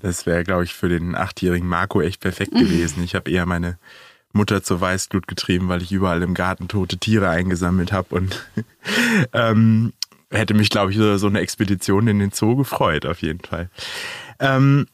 Das 0.00 0.26
wäre, 0.26 0.42
glaube 0.42 0.64
ich, 0.64 0.74
für 0.74 0.88
den 0.88 1.14
achtjährigen 1.14 1.68
Marco 1.68 2.00
echt 2.00 2.20
perfekt 2.20 2.52
gewesen. 2.52 3.04
Ich 3.04 3.14
habe 3.14 3.30
eher 3.30 3.46
meine 3.46 3.78
Mutter 4.32 4.62
zur 4.62 4.80
Weißglut 4.80 5.28
getrieben, 5.28 5.68
weil 5.68 5.82
ich 5.82 5.92
überall 5.92 6.22
im 6.22 6.34
Garten 6.34 6.66
tote 6.66 6.98
Tiere 6.98 7.28
eingesammelt 7.28 7.92
habe 7.92 8.14
und 8.14 8.44
ähm, 9.32 9.92
hätte 10.30 10.54
mich, 10.54 10.70
glaube 10.70 10.90
ich, 10.90 10.98
so 10.98 11.26
eine 11.26 11.40
Expedition 11.40 12.08
in 12.08 12.18
den 12.18 12.32
Zoo 12.32 12.56
gefreut, 12.56 13.06
auf 13.06 13.22
jeden 13.22 13.40
Fall. 13.40 13.70
Ähm, 14.40 14.86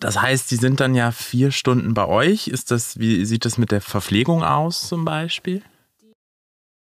das 0.00 0.20
heißt, 0.20 0.50
die 0.50 0.56
sind 0.56 0.80
dann 0.80 0.94
ja 0.94 1.12
vier 1.12 1.50
Stunden 1.50 1.94
bei 1.94 2.06
euch. 2.06 2.48
Ist 2.48 2.70
das, 2.70 2.98
wie 2.98 3.24
sieht 3.24 3.44
das 3.44 3.58
mit 3.58 3.70
der 3.70 3.80
Verpflegung 3.80 4.42
aus 4.42 4.88
zum 4.88 5.04
Beispiel? 5.04 5.62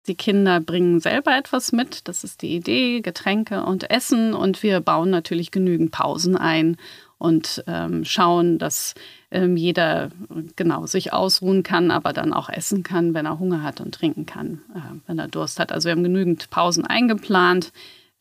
Die 0.07 0.15
Kinder 0.15 0.59
bringen 0.59 0.99
selber 0.99 1.35
etwas 1.35 1.71
mit. 1.71 2.07
Das 2.07 2.23
ist 2.23 2.41
die 2.41 2.55
Idee, 2.55 3.01
Getränke 3.01 3.63
und 3.63 3.89
Essen. 3.89 4.33
Und 4.33 4.61
wir 4.61 4.79
bauen 4.79 5.09
natürlich 5.09 5.51
genügend 5.51 5.91
Pausen 5.91 6.37
ein 6.37 6.77
und 7.17 7.63
ähm, 7.65 8.05
schauen, 8.05 8.59
dass 8.59 8.93
ähm, 9.31 9.57
jeder 9.57 10.11
genau 10.55 10.85
sich 10.85 11.13
ausruhen 11.13 11.63
kann, 11.63 11.89
aber 11.89 12.13
dann 12.13 12.33
auch 12.33 12.49
essen 12.49 12.83
kann, 12.83 13.13
wenn 13.13 13.25
er 13.25 13.39
Hunger 13.39 13.63
hat 13.63 13.81
und 13.81 13.95
trinken 13.95 14.25
kann, 14.25 14.61
äh, 14.75 14.79
wenn 15.07 15.17
er 15.17 15.27
Durst 15.27 15.59
hat. 15.59 15.71
Also 15.71 15.87
wir 15.87 15.93
haben 15.93 16.03
genügend 16.03 16.49
Pausen 16.49 16.85
eingeplant 16.85 17.71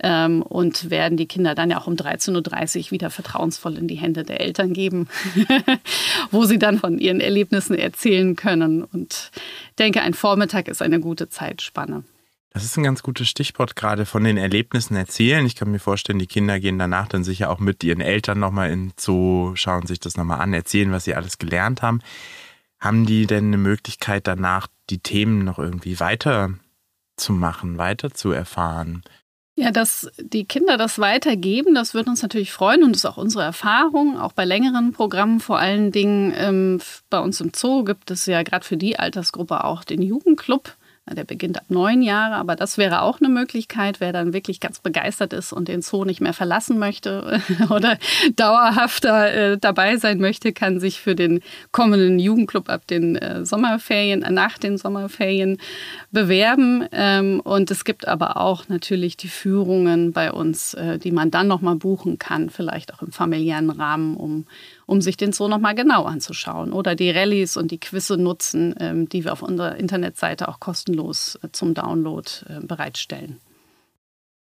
ähm, 0.03 0.43
und 0.43 0.91
werden 0.91 1.17
die 1.17 1.27
Kinder 1.27 1.55
dann 1.55 1.71
ja 1.71 1.79
auch 1.79 1.87
um 1.87 1.95
13.30 1.95 2.87
Uhr 2.87 2.91
wieder 2.91 3.11
vertrauensvoll 3.11 3.79
in 3.79 3.89
die 3.89 3.95
Hände 3.95 4.25
der 4.25 4.41
Eltern 4.41 4.73
geben, 4.73 5.09
wo 6.31 6.45
sie 6.45 6.59
dann 6.59 6.79
von 6.79 6.99
ihren 6.99 7.21
Erlebnissen 7.21 7.75
erzählen 7.77 8.37
können. 8.37 8.83
Und 8.83 9.31
denke, 9.79 10.03
ein 10.03 10.15
Vormittag 10.15 10.69
ist 10.69 10.83
eine 10.83 11.01
gute 11.01 11.29
Zeitspanne. 11.29 12.05
Das 12.51 12.65
ist 12.65 12.77
ein 12.77 12.85
ganz 12.85 13.03
gutes 13.03 13.29
Stichwort, 13.29 13.75
gerade 13.75 14.07
von 14.07 14.23
den 14.23 14.37
Erlebnissen 14.37 14.95
erzählen. 14.95 15.45
Ich 15.45 15.57
kann 15.57 15.73
mir 15.73 15.81
vorstellen, 15.81 16.21
die 16.21 16.29
Kinder 16.29 16.61
gehen 16.61 16.79
danach 16.79 17.09
dann 17.09 17.25
sicher 17.25 17.51
auch 17.51 17.59
mit 17.59 17.83
ihren 17.83 18.01
Eltern 18.01 18.39
nochmal 18.39 18.71
in 18.71 18.93
Zoo, 18.97 19.57
schauen 19.57 19.87
sich 19.87 19.99
das 19.99 20.17
nochmal 20.17 20.41
an, 20.41 20.55
erzählen, 20.55 20.93
was 20.93 21.03
sie 21.03 21.17
alles 21.17 21.39
gelernt 21.39 21.83
haben. 21.83 22.01
Haben 22.79 23.07
die 23.07 23.27
denn 23.27 23.47
eine 23.47 23.57
Möglichkeit 23.57 24.29
danach, 24.29 24.69
die 24.89 25.01
Themen 25.01 25.45
noch 25.45 25.59
irgendwie 25.59 25.99
weiter 25.99 26.55
zu 27.17 27.33
machen, 27.33 27.77
weiter 27.77 28.13
zu 28.13 28.31
erfahren? 28.31 29.03
Ja, 29.57 29.71
dass 29.71 30.11
die 30.19 30.47
Kinder 30.47 30.77
das 30.77 30.99
weitergeben, 30.99 31.77
das 31.77 31.95
wird 31.95 32.09
uns 32.09 32.23
natürlich 32.23 32.51
freuen 32.51 32.83
und 32.83 32.97
ist 32.97 33.07
auch 33.07 33.17
unsere 33.17 33.45
Erfahrung, 33.45 34.19
auch 34.19 34.33
bei 34.33 34.45
längeren 34.45 34.93
Programmen 34.93 35.39
vor 35.39 35.61
allen 35.61 35.93
Dingen. 35.93 36.33
Ähm, 36.37 36.81
bei 37.09 37.21
uns 37.21 37.41
im 37.41 37.53
Zoo 37.55 37.85
gibt 37.85 38.11
es 38.11 38.27
ja 38.27 38.43
gerade 38.43 38.65
für 38.65 38.77
die 38.77 38.99
Altersgruppe 38.99 39.63
auch 39.63 39.85
den 39.85 40.03
Jugendclub. 40.03 40.77
Der 41.13 41.25
beginnt 41.25 41.59
ab 41.59 41.65
neun 41.69 42.01
Jahre, 42.01 42.37
aber 42.37 42.57
das 42.57 42.79
wäre 42.79 43.03
auch 43.03 43.21
eine 43.21 43.29
Möglichkeit, 43.29 44.01
wer 44.01 44.15
dann 44.15 44.33
wirklich 44.33 44.59
ganz 44.59 44.79
begeistert 44.79 45.35
ist 45.35 45.53
und 45.53 45.69
den 45.69 45.83
Zoo 45.83 46.07
nicht 46.07 46.23
mehr 46.23 46.33
verlassen 46.33 46.79
möchte 46.79 47.43
oder 47.69 47.99
dauerhafter 48.37 49.53
äh, 49.53 49.59
dabei 49.59 49.99
sein 49.99 50.19
möchte, 50.19 50.55
kann 50.55 50.81
sich 50.81 51.01
für 51.01 51.15
den 51.15 51.43
kommenden 51.73 52.19
Jugendclub 52.19 52.71
ab 52.71 52.87
den 52.87 53.17
äh, 53.17 53.45
Sommerferien, 53.45 54.23
äh, 54.23 54.31
nach 54.31 54.57
den 54.57 54.79
Sommerferien 54.79 55.59
bewerben. 56.11 56.89
Ähm, 56.91 57.41
und 57.41 57.71
es 57.71 57.85
gibt 57.85 58.09
aber 58.09 58.39
auch 58.39 58.71
natürlich 58.71 59.19
die 59.19 59.29
Führungen 59.29 60.13
bei 60.13 60.33
uns, 60.33 60.75
die 61.05 61.13
man 61.13 61.31
dann 61.31 61.49
nochmal 61.49 61.77
buchen 61.77 62.19
kann, 62.19 62.49
vielleicht 62.49 62.95
auch 62.95 63.03
im 63.03 63.13
familiären 63.13 63.69
Rahmen, 63.69 64.17
um 64.17 64.47
um 64.87 65.01
sich 65.01 65.17
den 65.17 65.33
Zoo 65.33 65.49
nochmal 65.49 65.75
genau 65.75 66.05
anzuschauen. 66.05 66.73
Oder 66.73 66.95
die 66.95 67.11
Rallyes 67.11 67.57
und 67.57 67.71
die 67.71 67.79
Quizze 67.79 68.17
nutzen, 68.17 68.75
ähm, 68.79 69.09
die 69.09 69.25
wir 69.25 69.33
auf 69.33 69.43
unserer 69.43 69.77
Internetseite 69.77 70.49
auch 70.49 70.61
kostenlos 70.61 71.39
äh, 71.43 71.49
zum 71.53 71.75
Download 71.75 72.29
äh, 72.49 72.61
bereitstellen. 72.61 73.41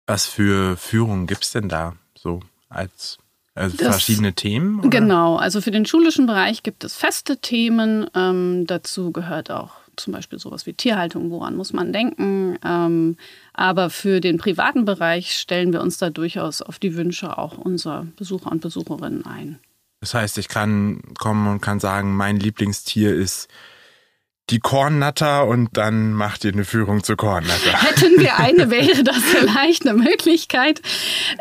Was 0.07 0.27
für 0.27 0.77
Führungen 0.77 1.27
gibt 1.27 1.45
es 1.45 1.53
denn 1.53 1.69
da 1.69 1.95
so 2.15 2.41
als 2.69 3.19
also 3.55 3.77
das, 3.77 3.89
verschiedene 3.89 4.33
Themen? 4.33 4.81
Oder? 4.81 4.89
Genau, 4.89 5.37
also 5.37 5.61
für 5.61 5.71
den 5.71 5.87
schulischen 5.87 6.27
Bereich 6.27 6.63
gibt 6.63 6.85
es 6.85 6.97
feste 6.97 7.39
Themen. 7.39 8.07
Ähm, 8.15 8.67
dazu 8.67 9.13
gehört 9.13 9.51
auch 9.51 9.73
zum 9.97 10.13
Beispiel 10.13 10.39
sowas 10.39 10.67
wie 10.67 10.73
Tierhaltung, 10.73 11.31
woran 11.31 11.57
muss 11.57 11.73
man 11.73 11.93
denken. 11.93 12.59
Ähm, 12.65 13.17
aber 13.53 13.91
für 13.91 14.21
den 14.21 14.39
privaten 14.39 14.85
Bereich 14.85 15.37
stellen 15.37 15.73
wir 15.73 15.83
uns 15.83 15.99
da 15.99 16.11
durchaus 16.11 16.63
auf 16.63 16.79
die 16.79 16.97
Wünsche 16.97 17.39
auch 17.39 17.59
unserer 17.59 18.07
Besucher 18.17 18.51
und 18.51 18.63
Besucherinnen 18.63 19.27
ein. 19.27 19.59
Das 20.01 20.15
heißt, 20.15 20.39
ich 20.39 20.49
kann 20.49 21.03
kommen 21.19 21.47
und 21.47 21.61
kann 21.61 21.79
sagen, 21.79 22.17
mein 22.17 22.39
Lieblingstier 22.39 23.15
ist 23.15 23.49
die 24.51 24.59
Kornnatter 24.59 25.47
und 25.47 25.77
dann 25.77 26.13
macht 26.13 26.45
ihr 26.45 26.53
eine 26.53 26.65
Führung 26.65 27.03
zur 27.03 27.17
Kornnatter. 27.17 27.73
Hätten 27.83 28.21
wir 28.21 28.39
eine, 28.39 28.71
wäre 28.71 29.05
das 29.05 29.19
vielleicht 29.19 29.87
eine 29.87 29.99
Möglichkeit. 29.99 30.81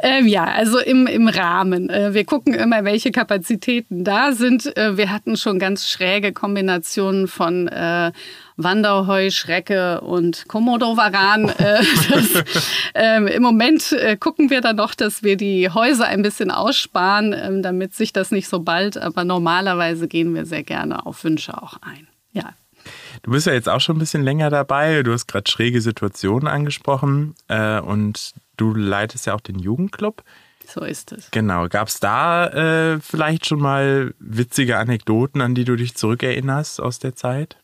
Ähm, 0.03 0.27
ja, 0.27 0.45
also 0.45 0.79
im, 0.79 1.07
im 1.07 1.27
Rahmen. 1.27 1.89
Äh, 1.89 2.13
wir 2.13 2.25
gucken 2.25 2.53
immer, 2.53 2.83
welche 2.83 3.11
Kapazitäten 3.11 4.03
da 4.03 4.33
sind. 4.33 4.75
Äh, 4.77 4.97
wir 4.97 5.11
hatten 5.11 5.37
schon 5.37 5.59
ganz 5.59 5.89
schräge 5.89 6.33
Kombinationen 6.33 7.27
von 7.27 7.67
äh, 7.67 8.11
Wanderheuschrecke 8.57 10.01
und 10.01 10.47
Komodowaran. 10.47 11.49
Äh, 11.49 11.83
ähm, 12.93 13.27
Im 13.27 13.41
Moment 13.41 13.91
äh, 13.93 14.17
gucken 14.17 14.49
wir 14.49 14.61
dann 14.61 14.75
noch, 14.75 14.93
dass 14.93 15.23
wir 15.23 15.37
die 15.37 15.69
Häuser 15.69 16.05
ein 16.05 16.21
bisschen 16.21 16.51
aussparen, 16.51 17.33
ähm, 17.33 17.63
damit 17.63 17.95
sich 17.95 18.13
das 18.13 18.31
nicht 18.31 18.49
so 18.49 18.59
bald, 18.59 18.97
aber 18.97 19.23
normalerweise 19.23 20.07
gehen 20.07 20.35
wir 20.35 20.45
sehr 20.45 20.63
gerne 20.63 21.05
auf 21.05 21.23
Wünsche 21.23 21.61
auch 21.61 21.77
ein. 21.81 22.07
Ja. 22.33 22.53
Du 23.23 23.31
bist 23.31 23.47
ja 23.47 23.53
jetzt 23.53 23.69
auch 23.69 23.81
schon 23.81 23.97
ein 23.97 23.99
bisschen 23.99 24.23
länger 24.23 24.49
dabei. 24.49 25.03
Du 25.03 25.11
hast 25.11 25.27
gerade 25.27 25.49
schräge 25.49 25.81
Situationen 25.81 26.47
angesprochen 26.47 27.35
äh, 27.47 27.79
und 27.79 28.33
du 28.57 28.73
leitest 28.73 29.25
ja 29.25 29.35
auch 29.35 29.41
den 29.41 29.59
Jugendclub. 29.59 30.23
So 30.67 30.81
ist 30.81 31.11
es. 31.11 31.31
Genau. 31.31 31.67
Gab 31.67 31.87
es 31.87 31.99
da 31.99 32.47
äh, 32.93 32.99
vielleicht 32.99 33.47
schon 33.47 33.59
mal 33.59 34.13
witzige 34.19 34.77
Anekdoten, 34.77 35.41
an 35.41 35.55
die 35.55 35.65
du 35.65 35.75
dich 35.75 35.95
zurückerinnerst 35.95 36.79
aus 36.79 36.99
der 36.99 37.15
Zeit? 37.15 37.57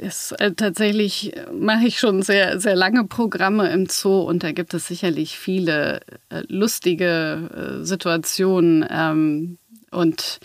Ist, 0.00 0.32
äh, 0.32 0.52
tatsächlich 0.54 1.34
mache 1.52 1.86
ich 1.86 1.98
schon 1.98 2.22
sehr, 2.22 2.58
sehr 2.58 2.74
lange 2.74 3.04
Programme 3.04 3.70
im 3.70 3.86
Zoo 3.86 4.22
und 4.22 4.42
da 4.42 4.52
gibt 4.52 4.72
es 4.72 4.88
sicherlich 4.88 5.38
viele 5.38 6.00
äh, 6.30 6.42
lustige 6.48 7.80
äh, 7.80 7.84
Situationen. 7.84 8.86
Ähm, 8.90 9.58
und 9.90 10.40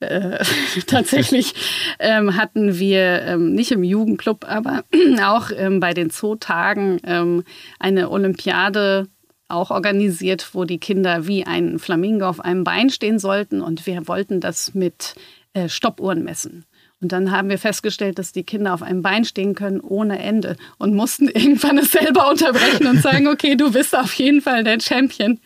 äh, 0.00 0.42
tatsächlich 0.86 1.54
ähm, 1.98 2.36
hatten 2.36 2.78
wir 2.78 3.22
ähm, 3.22 3.52
nicht 3.52 3.72
im 3.72 3.84
Jugendclub, 3.84 4.44
aber 4.48 4.84
auch 5.22 5.50
ähm, 5.54 5.80
bei 5.80 5.94
den 5.94 6.10
Zootagen 6.10 7.00
ähm, 7.04 7.44
eine 7.78 8.10
Olympiade 8.10 9.08
auch 9.48 9.70
organisiert, 9.70 10.54
wo 10.54 10.64
die 10.64 10.78
Kinder 10.78 11.26
wie 11.26 11.44
ein 11.44 11.78
Flamingo 11.78 12.26
auf 12.26 12.40
einem 12.40 12.64
Bein 12.64 12.90
stehen 12.90 13.18
sollten 13.18 13.60
und 13.60 13.86
wir 13.86 14.06
wollten 14.06 14.40
das 14.40 14.74
mit 14.74 15.14
äh, 15.52 15.68
Stoppuhren 15.68 16.22
messen. 16.22 16.64
Und 17.02 17.12
dann 17.12 17.30
haben 17.30 17.48
wir 17.48 17.58
festgestellt, 17.58 18.18
dass 18.18 18.32
die 18.32 18.42
Kinder 18.42 18.74
auf 18.74 18.82
einem 18.82 19.00
Bein 19.00 19.24
stehen 19.24 19.54
können 19.54 19.80
ohne 19.80 20.18
Ende 20.18 20.56
und 20.76 20.94
mussten 20.94 21.28
irgendwann 21.34 21.78
es 21.78 21.92
selber 21.92 22.28
unterbrechen 22.28 22.86
und 22.86 23.00
sagen, 23.00 23.26
okay, 23.28 23.56
du 23.56 23.72
bist 23.72 23.96
auf 23.96 24.12
jeden 24.14 24.42
Fall 24.42 24.64
der 24.64 24.80
Champion. 24.80 25.40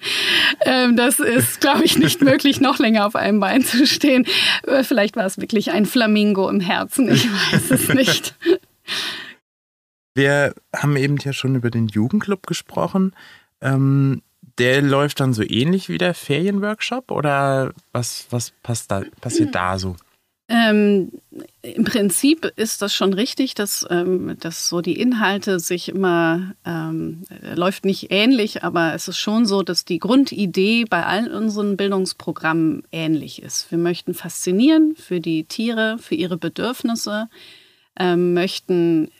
Ähm, 0.62 0.96
das 0.96 1.20
ist, 1.20 1.60
glaube 1.60 1.84
ich, 1.84 1.96
nicht 1.98 2.20
möglich, 2.22 2.60
noch 2.60 2.78
länger 2.78 3.06
auf 3.06 3.14
einem 3.14 3.38
Bein 3.38 3.64
zu 3.64 3.86
stehen. 3.86 4.26
Äh, 4.66 4.82
vielleicht 4.82 5.16
war 5.16 5.26
es 5.26 5.38
wirklich 5.38 5.70
ein 5.70 5.86
Flamingo 5.86 6.48
im 6.48 6.60
Herzen, 6.60 7.08
ich 7.08 7.28
weiß 7.30 7.70
es 7.70 7.88
nicht. 7.88 8.34
Wir 10.14 10.54
haben 10.74 10.96
eben 10.96 11.16
ja 11.18 11.32
schon 11.32 11.54
über 11.54 11.70
den 11.70 11.88
Jugendclub 11.88 12.46
gesprochen. 12.46 13.14
Ähm, 13.60 14.22
der 14.58 14.82
läuft 14.82 15.20
dann 15.20 15.32
so 15.32 15.42
ähnlich 15.42 15.88
wie 15.88 15.98
der 15.98 16.14
Ferienworkshop 16.14 17.10
oder 17.10 17.72
was, 17.92 18.26
was 18.30 18.52
passt 18.62 18.90
da, 18.90 19.02
passiert 19.20 19.54
da 19.54 19.78
so? 19.78 19.96
Ähm, 20.46 21.10
Im 21.62 21.84
Prinzip 21.84 22.44
ist 22.56 22.82
das 22.82 22.94
schon 22.94 23.14
richtig, 23.14 23.54
dass, 23.54 23.86
ähm, 23.88 24.36
dass 24.38 24.68
so 24.68 24.82
die 24.82 25.00
Inhalte 25.00 25.58
sich 25.58 25.88
immer, 25.88 26.54
ähm, 26.66 27.22
läuft 27.54 27.86
nicht 27.86 28.10
ähnlich, 28.10 28.62
aber 28.62 28.92
es 28.92 29.08
ist 29.08 29.16
schon 29.16 29.46
so, 29.46 29.62
dass 29.62 29.86
die 29.86 29.98
Grundidee 29.98 30.84
bei 30.84 31.06
all 31.06 31.32
unseren 31.32 31.78
Bildungsprogrammen 31.78 32.82
ähnlich 32.92 33.40
ist. 33.40 33.70
Wir 33.70 33.78
möchten 33.78 34.12
faszinieren 34.12 34.94
für 34.96 35.18
die 35.18 35.44
Tiere, 35.44 35.96
für 35.98 36.14
ihre 36.14 36.36
Bedürfnisse, 36.36 37.30
ähm, 37.98 38.34
möchten 38.34 39.10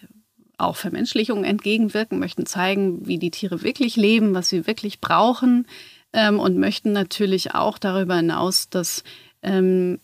auch 0.59 0.76
Vermenschlichung 0.76 1.45
entgegenwirken, 1.45 2.19
möchten 2.19 2.45
zeigen, 2.45 3.07
wie 3.07 3.19
die 3.19 3.31
Tiere 3.31 3.62
wirklich 3.62 3.97
leben, 3.97 4.35
was 4.35 4.50
sie 4.50 4.66
wirklich 4.66 5.00
brauchen 5.00 5.66
ähm, 6.12 6.38
und 6.38 6.59
möchten 6.59 6.93
natürlich 6.93 7.54
auch 7.54 7.78
darüber 7.78 8.16
hinaus, 8.16 8.69
dass 8.69 9.04
ähm, 9.43 10.00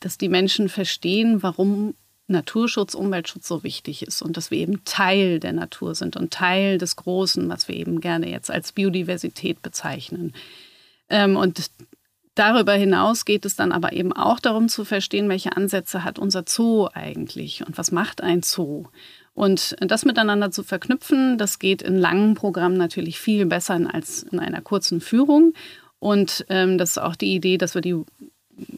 dass 0.00 0.18
die 0.18 0.28
Menschen 0.28 0.68
verstehen, 0.68 1.42
warum 1.42 1.94
Naturschutz, 2.28 2.94
Umweltschutz 2.94 3.46
so 3.46 3.62
wichtig 3.62 4.02
ist 4.02 4.22
und 4.22 4.36
dass 4.36 4.50
wir 4.50 4.58
eben 4.58 4.84
Teil 4.84 5.38
der 5.38 5.52
Natur 5.52 5.94
sind 5.94 6.16
und 6.16 6.32
Teil 6.32 6.78
des 6.78 6.96
Großen, 6.96 7.48
was 7.48 7.68
wir 7.68 7.76
eben 7.76 8.00
gerne 8.00 8.30
jetzt 8.30 8.50
als 8.50 8.72
Biodiversität 8.72 9.62
bezeichnen. 9.62 10.32
Ähm, 11.08 11.36
und 11.36 11.70
darüber 12.34 12.72
hinaus 12.72 13.24
geht 13.24 13.44
es 13.44 13.56
dann 13.56 13.72
aber 13.72 13.92
eben 13.92 14.12
auch 14.12 14.40
darum 14.40 14.68
zu 14.68 14.84
verstehen, 14.84 15.28
welche 15.28 15.56
Ansätze 15.56 16.04
hat 16.04 16.18
unser 16.18 16.44
Zoo 16.46 16.88
eigentlich 16.92 17.64
und 17.66 17.76
was 17.76 17.92
macht 17.92 18.22
ein 18.22 18.42
Zoo. 18.42 18.84
Und 19.34 19.76
das 19.80 20.04
miteinander 20.04 20.50
zu 20.50 20.62
verknüpfen, 20.62 21.38
das 21.38 21.58
geht 21.58 21.82
in 21.82 21.96
langen 21.96 22.34
Programmen 22.34 22.76
natürlich 22.76 23.18
viel 23.18 23.46
besser 23.46 23.80
als 23.92 24.24
in 24.24 24.38
einer 24.38 24.60
kurzen 24.60 25.00
Führung. 25.00 25.54
Und 25.98 26.44
ähm, 26.48 26.78
das 26.78 26.92
ist 26.92 26.98
auch 26.98 27.16
die 27.16 27.34
Idee, 27.34 27.58
dass 27.58 27.74
wir 27.74 27.80
die 27.80 28.02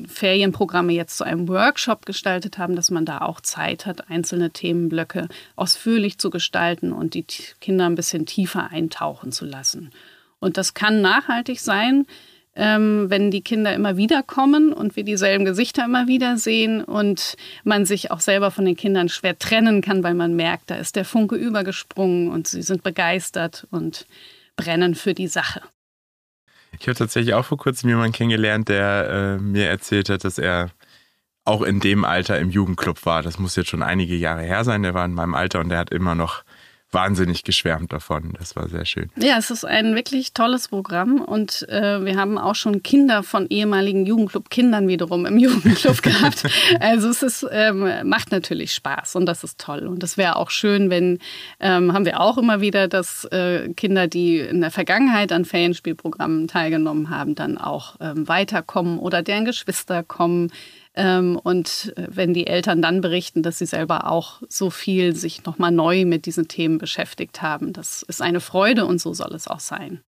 Ferienprogramme 0.06 0.92
jetzt 0.92 1.16
zu 1.16 1.24
einem 1.24 1.48
Workshop 1.48 2.06
gestaltet 2.06 2.58
haben, 2.58 2.76
dass 2.76 2.90
man 2.90 3.04
da 3.04 3.22
auch 3.22 3.40
Zeit 3.40 3.86
hat, 3.86 4.10
einzelne 4.10 4.50
Themenblöcke 4.50 5.28
ausführlich 5.56 6.18
zu 6.18 6.30
gestalten 6.30 6.92
und 6.92 7.14
die 7.14 7.24
Kinder 7.60 7.86
ein 7.86 7.94
bisschen 7.94 8.26
tiefer 8.26 8.70
eintauchen 8.70 9.32
zu 9.32 9.44
lassen. 9.44 9.90
Und 10.40 10.56
das 10.56 10.74
kann 10.74 11.00
nachhaltig 11.00 11.60
sein, 11.60 12.06
ähm, 12.56 13.10
wenn 13.10 13.30
die 13.30 13.40
Kinder 13.40 13.74
immer 13.74 13.96
wieder 13.96 14.22
kommen 14.22 14.72
und 14.72 14.96
wir 14.96 15.04
dieselben 15.04 15.44
Gesichter 15.44 15.84
immer 15.84 16.06
wieder 16.06 16.36
sehen 16.36 16.84
und 16.84 17.36
man 17.64 17.84
sich 17.84 18.10
auch 18.10 18.20
selber 18.20 18.50
von 18.50 18.64
den 18.64 18.76
Kindern 18.76 19.08
schwer 19.08 19.38
trennen 19.38 19.80
kann, 19.80 20.02
weil 20.02 20.14
man 20.14 20.36
merkt, 20.36 20.70
da 20.70 20.76
ist 20.76 20.96
der 20.96 21.04
Funke 21.04 21.36
übergesprungen 21.36 22.30
und 22.30 22.46
sie 22.46 22.62
sind 22.62 22.82
begeistert 22.82 23.66
und 23.70 24.06
brennen 24.56 24.94
für 24.94 25.14
die 25.14 25.28
Sache. 25.28 25.62
Ich 26.84 26.88
habe 26.88 26.98
tatsächlich 26.98 27.32
auch 27.32 27.46
vor 27.46 27.56
kurzem 27.56 27.88
jemanden 27.88 28.12
kennengelernt, 28.12 28.68
der 28.68 29.08
äh, 29.08 29.42
mir 29.42 29.70
erzählt 29.70 30.10
hat, 30.10 30.22
dass 30.22 30.36
er 30.36 30.68
auch 31.46 31.62
in 31.62 31.80
dem 31.80 32.04
Alter 32.04 32.38
im 32.38 32.50
Jugendclub 32.50 33.06
war. 33.06 33.22
Das 33.22 33.38
muss 33.38 33.56
jetzt 33.56 33.70
schon 33.70 33.82
einige 33.82 34.14
Jahre 34.14 34.42
her 34.42 34.64
sein. 34.64 34.82
Der 34.82 34.92
war 34.92 35.06
in 35.06 35.14
meinem 35.14 35.34
Alter 35.34 35.60
und 35.60 35.70
der 35.70 35.78
hat 35.78 35.92
immer 35.92 36.14
noch 36.14 36.43
wahnsinnig 36.94 37.44
geschwärmt 37.44 37.92
davon. 37.92 38.34
Das 38.38 38.56
war 38.56 38.68
sehr 38.68 38.84
schön. 38.84 39.10
Ja, 39.16 39.36
es 39.38 39.50
ist 39.50 39.64
ein 39.64 39.94
wirklich 39.94 40.32
tolles 40.32 40.68
Programm 40.68 41.20
und 41.20 41.68
äh, 41.68 42.04
wir 42.04 42.16
haben 42.16 42.38
auch 42.38 42.54
schon 42.54 42.82
Kinder 42.82 43.22
von 43.22 43.46
ehemaligen 43.50 44.06
Jugendclub-Kindern 44.06 44.88
wiederum 44.88 45.26
im 45.26 45.38
Jugendclub 45.44 46.02
gehabt. 46.02 46.44
Also 46.80 47.08
es 47.08 47.22
ist, 47.22 47.46
ähm, 47.50 48.08
macht 48.08 48.30
natürlich 48.30 48.72
Spaß 48.72 49.16
und 49.16 49.26
das 49.26 49.44
ist 49.44 49.60
toll. 49.60 49.86
Und 49.86 50.02
das 50.02 50.16
wäre 50.16 50.36
auch 50.36 50.50
schön, 50.50 50.88
wenn, 50.88 51.18
ähm, 51.60 51.92
haben 51.92 52.04
wir 52.04 52.20
auch 52.20 52.38
immer 52.38 52.60
wieder, 52.60 52.88
dass 52.88 53.24
äh, 53.26 53.68
Kinder, 53.74 54.06
die 54.06 54.38
in 54.38 54.60
der 54.60 54.70
Vergangenheit 54.70 55.32
an 55.32 55.44
Ferienspielprogrammen 55.44 56.48
teilgenommen 56.48 57.10
haben, 57.10 57.34
dann 57.34 57.58
auch 57.58 57.96
ähm, 58.00 58.28
weiterkommen 58.28 58.98
oder 58.98 59.22
deren 59.22 59.44
Geschwister 59.44 60.02
kommen 60.02 60.52
und 61.36 61.92
äh, 61.96 62.06
wenn 62.08 62.34
die 62.34 62.46
Eltern 62.46 62.80
dann 62.80 63.00
berichten, 63.00 63.42
dass 63.42 63.58
sie 63.58 63.66
selber 63.66 64.10
auch 64.10 64.42
so 64.48 64.70
viel 64.70 65.16
sich 65.16 65.44
nochmal 65.44 65.72
neu 65.72 66.04
mit 66.04 66.26
diesen 66.26 66.46
Themen 66.48 66.78
beschäftigt 66.78 67.42
haben, 67.42 67.72
das 67.72 68.02
ist 68.02 68.22
eine 68.22 68.40
Freude 68.40 68.86
und 68.86 69.00
so 69.00 69.12
soll 69.12 69.34
es 69.34 69.48
auch 69.48 69.60
sein. 69.60 70.02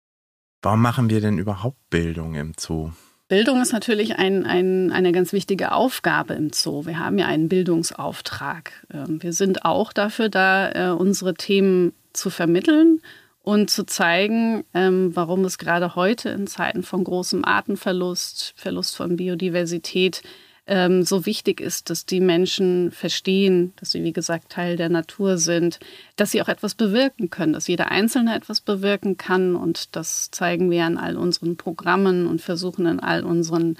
Warum 0.61 0.81
machen 0.81 1.09
wir 1.09 1.21
denn 1.21 1.37
überhaupt 1.37 1.77
Bildung 1.89 2.35
im 2.35 2.53
Zoo? 2.57 2.91
Bildung 3.27 3.61
ist 3.61 3.73
natürlich 3.73 4.17
ein, 4.17 4.45
ein, 4.45 4.91
eine 4.91 5.11
ganz 5.11 5.33
wichtige 5.33 5.71
Aufgabe 5.71 6.33
im 6.33 6.51
Zoo. 6.53 6.85
Wir 6.85 6.99
haben 6.99 7.17
ja 7.17 7.25
einen 7.25 7.49
Bildungsauftrag. 7.49 8.85
Ähm, 8.93 9.23
wir 9.23 9.33
sind 9.33 9.65
auch 9.65 9.93
dafür 9.93 10.29
da, 10.29 10.71
äh, 10.71 10.93
unsere 10.93 11.33
Themen 11.33 11.93
zu 12.11 12.29
vermitteln 12.29 13.01
und 13.41 13.69
zu 13.69 13.85
zeigen, 13.85 14.63
ähm, 14.73 15.15
warum 15.15 15.45
es 15.45 15.57
gerade 15.57 15.95
heute 15.95 16.29
in 16.29 16.47
Zeiten 16.47 16.83
von 16.83 17.03
großem 17.03 17.43
Artenverlust, 17.43 18.53
Verlust 18.55 18.95
von 18.95 19.15
Biodiversität 19.17 20.21
ähm, 20.65 21.03
so 21.03 21.25
wichtig 21.25 21.59
ist, 21.59 21.89
dass 21.89 22.05
die 22.05 22.21
Menschen 22.21 22.91
verstehen, 22.91 23.73
dass 23.77 23.91
sie, 23.91 24.03
wie 24.03 24.13
gesagt, 24.13 24.49
Teil 24.49 24.77
der 24.77 24.89
Natur 24.89 25.37
sind, 25.37 25.79
dass 26.15 26.31
sie 26.31 26.41
auch 26.41 26.47
etwas 26.47 26.75
bewirken 26.75 27.29
können, 27.29 27.53
dass 27.53 27.67
jeder 27.67 27.91
Einzelne 27.91 28.35
etwas 28.35 28.61
bewirken 28.61 29.17
kann. 29.17 29.55
Und 29.55 29.95
das 29.95 30.31
zeigen 30.31 30.71
wir 30.71 30.85
an 30.85 30.97
all 30.97 31.17
unseren 31.17 31.57
Programmen 31.57 32.27
und 32.27 32.41
versuchen 32.41 32.85
in 32.85 32.99
all 32.99 33.23
unseren 33.23 33.77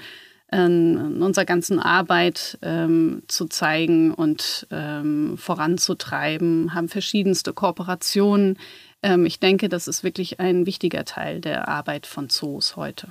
in 0.52 1.20
unserer 1.20 1.46
ganzen 1.46 1.80
Arbeit 1.80 2.58
ähm, 2.62 3.22
zu 3.26 3.46
zeigen 3.46 4.14
und 4.14 4.68
ähm, 4.70 5.36
voranzutreiben, 5.36 6.74
haben 6.74 6.88
verschiedenste 6.88 7.52
Kooperationen. 7.52 8.58
Ähm, 9.02 9.26
ich 9.26 9.40
denke, 9.40 9.68
das 9.68 9.88
ist 9.88 10.04
wirklich 10.04 10.38
ein 10.38 10.64
wichtiger 10.64 11.04
Teil 11.04 11.40
der 11.40 11.66
Arbeit 11.66 12.06
von 12.06 12.28
Zoos 12.28 12.76
heute. 12.76 13.08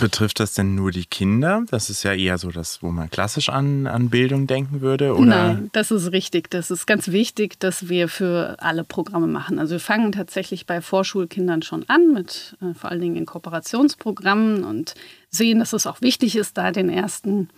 Betrifft 0.00 0.40
das 0.40 0.54
denn 0.54 0.74
nur 0.74 0.90
die 0.90 1.04
Kinder? 1.04 1.64
Das 1.70 1.90
ist 1.90 2.02
ja 2.02 2.12
eher 2.12 2.38
so 2.38 2.50
das, 2.50 2.82
wo 2.82 2.90
man 2.90 3.10
klassisch 3.10 3.48
an, 3.48 3.86
an 3.86 4.10
Bildung 4.10 4.46
denken 4.46 4.80
würde, 4.80 5.14
oder? 5.14 5.26
Nein, 5.26 5.70
das 5.72 5.90
ist 5.90 6.12
richtig. 6.12 6.50
Das 6.50 6.70
ist 6.70 6.86
ganz 6.86 7.08
wichtig, 7.08 7.60
dass 7.60 7.88
wir 7.88 8.08
für 8.08 8.56
alle 8.58 8.84
Programme 8.84 9.26
machen. 9.26 9.58
Also 9.58 9.72
wir 9.72 9.80
fangen 9.80 10.12
tatsächlich 10.12 10.66
bei 10.66 10.80
Vorschulkindern 10.80 11.62
schon 11.62 11.88
an, 11.88 12.12
mit 12.12 12.56
äh, 12.60 12.74
vor 12.74 12.90
allen 12.90 13.00
Dingen 13.00 13.16
in 13.16 13.26
Kooperationsprogrammen 13.26 14.64
und 14.64 14.94
sehen, 15.28 15.58
dass 15.58 15.72
es 15.72 15.86
auch 15.86 16.00
wichtig 16.00 16.36
ist, 16.36 16.56
da 16.56 16.72
den 16.72 16.88
ersten 16.88 17.48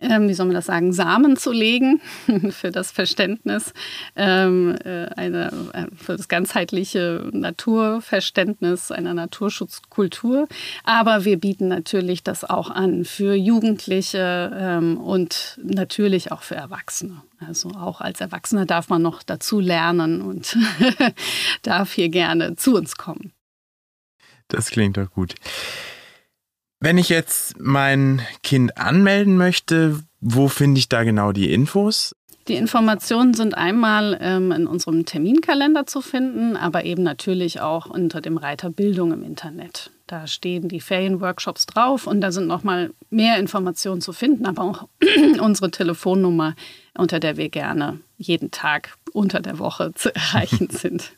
ähm, 0.00 0.28
wie 0.28 0.34
soll 0.34 0.46
man 0.46 0.54
das 0.54 0.66
sagen, 0.66 0.92
Samen 0.92 1.36
zu 1.36 1.52
legen 1.52 2.00
für 2.50 2.70
das 2.70 2.90
Verständnis, 2.90 3.72
ähm, 4.14 4.76
äh, 4.84 5.06
eine, 5.16 5.52
äh, 5.72 5.86
für 5.96 6.16
das 6.16 6.28
ganzheitliche 6.28 7.28
Naturverständnis 7.32 8.90
einer 8.90 9.14
Naturschutzkultur. 9.14 10.48
Aber 10.84 11.24
wir 11.24 11.38
bieten 11.38 11.68
natürlich 11.68 12.22
das 12.22 12.44
auch 12.44 12.70
an 12.70 13.04
für 13.04 13.34
Jugendliche 13.34 14.52
ähm, 14.54 14.98
und 14.98 15.58
natürlich 15.62 16.30
auch 16.30 16.42
für 16.42 16.56
Erwachsene. 16.56 17.22
Also 17.46 17.70
auch 17.70 18.00
als 18.00 18.20
Erwachsener 18.20 18.66
darf 18.66 18.88
man 18.88 19.02
noch 19.02 19.22
dazu 19.22 19.60
lernen 19.60 20.20
und 20.20 20.56
darf 21.62 21.92
hier 21.92 22.08
gerne 22.08 22.56
zu 22.56 22.74
uns 22.74 22.96
kommen. 22.96 23.32
Das 24.48 24.70
klingt 24.70 24.96
doch 24.96 25.10
gut. 25.10 25.34
Wenn 26.80 26.98
ich 26.98 27.08
jetzt 27.08 27.58
mein 27.58 28.20
Kind 28.42 28.76
anmelden 28.76 29.36
möchte, 29.36 30.00
wo 30.20 30.48
finde 30.48 30.78
ich 30.78 30.88
da 30.88 31.04
genau 31.04 31.32
die 31.32 31.52
Infos? 31.52 32.14
Die 32.48 32.54
Informationen 32.54 33.34
sind 33.34 33.56
einmal 33.56 34.16
ähm, 34.20 34.52
in 34.52 34.66
unserem 34.68 35.04
Terminkalender 35.04 35.86
zu 35.86 36.00
finden, 36.00 36.56
aber 36.56 36.84
eben 36.84 37.02
natürlich 37.02 37.60
auch 37.60 37.86
unter 37.86 38.20
dem 38.20 38.36
Reiter 38.36 38.70
Bildung 38.70 39.12
im 39.12 39.24
Internet. 39.24 39.90
Da 40.06 40.28
stehen 40.28 40.68
die 40.68 40.80
Ferienworkshops 40.80 41.66
drauf 41.66 42.06
und 42.06 42.20
da 42.20 42.30
sind 42.30 42.46
noch 42.46 42.62
mal 42.62 42.92
mehr 43.10 43.38
Informationen 43.38 44.00
zu 44.00 44.12
finden, 44.12 44.46
aber 44.46 44.62
auch 44.62 44.88
unsere 45.40 45.72
Telefonnummer, 45.72 46.54
unter 46.96 47.18
der 47.18 47.36
wir 47.36 47.48
gerne 47.48 47.98
jeden 48.16 48.52
Tag 48.52 48.96
unter 49.12 49.40
der 49.40 49.58
Woche 49.58 49.92
zu 49.94 50.14
erreichen 50.14 50.68
sind. 50.70 51.16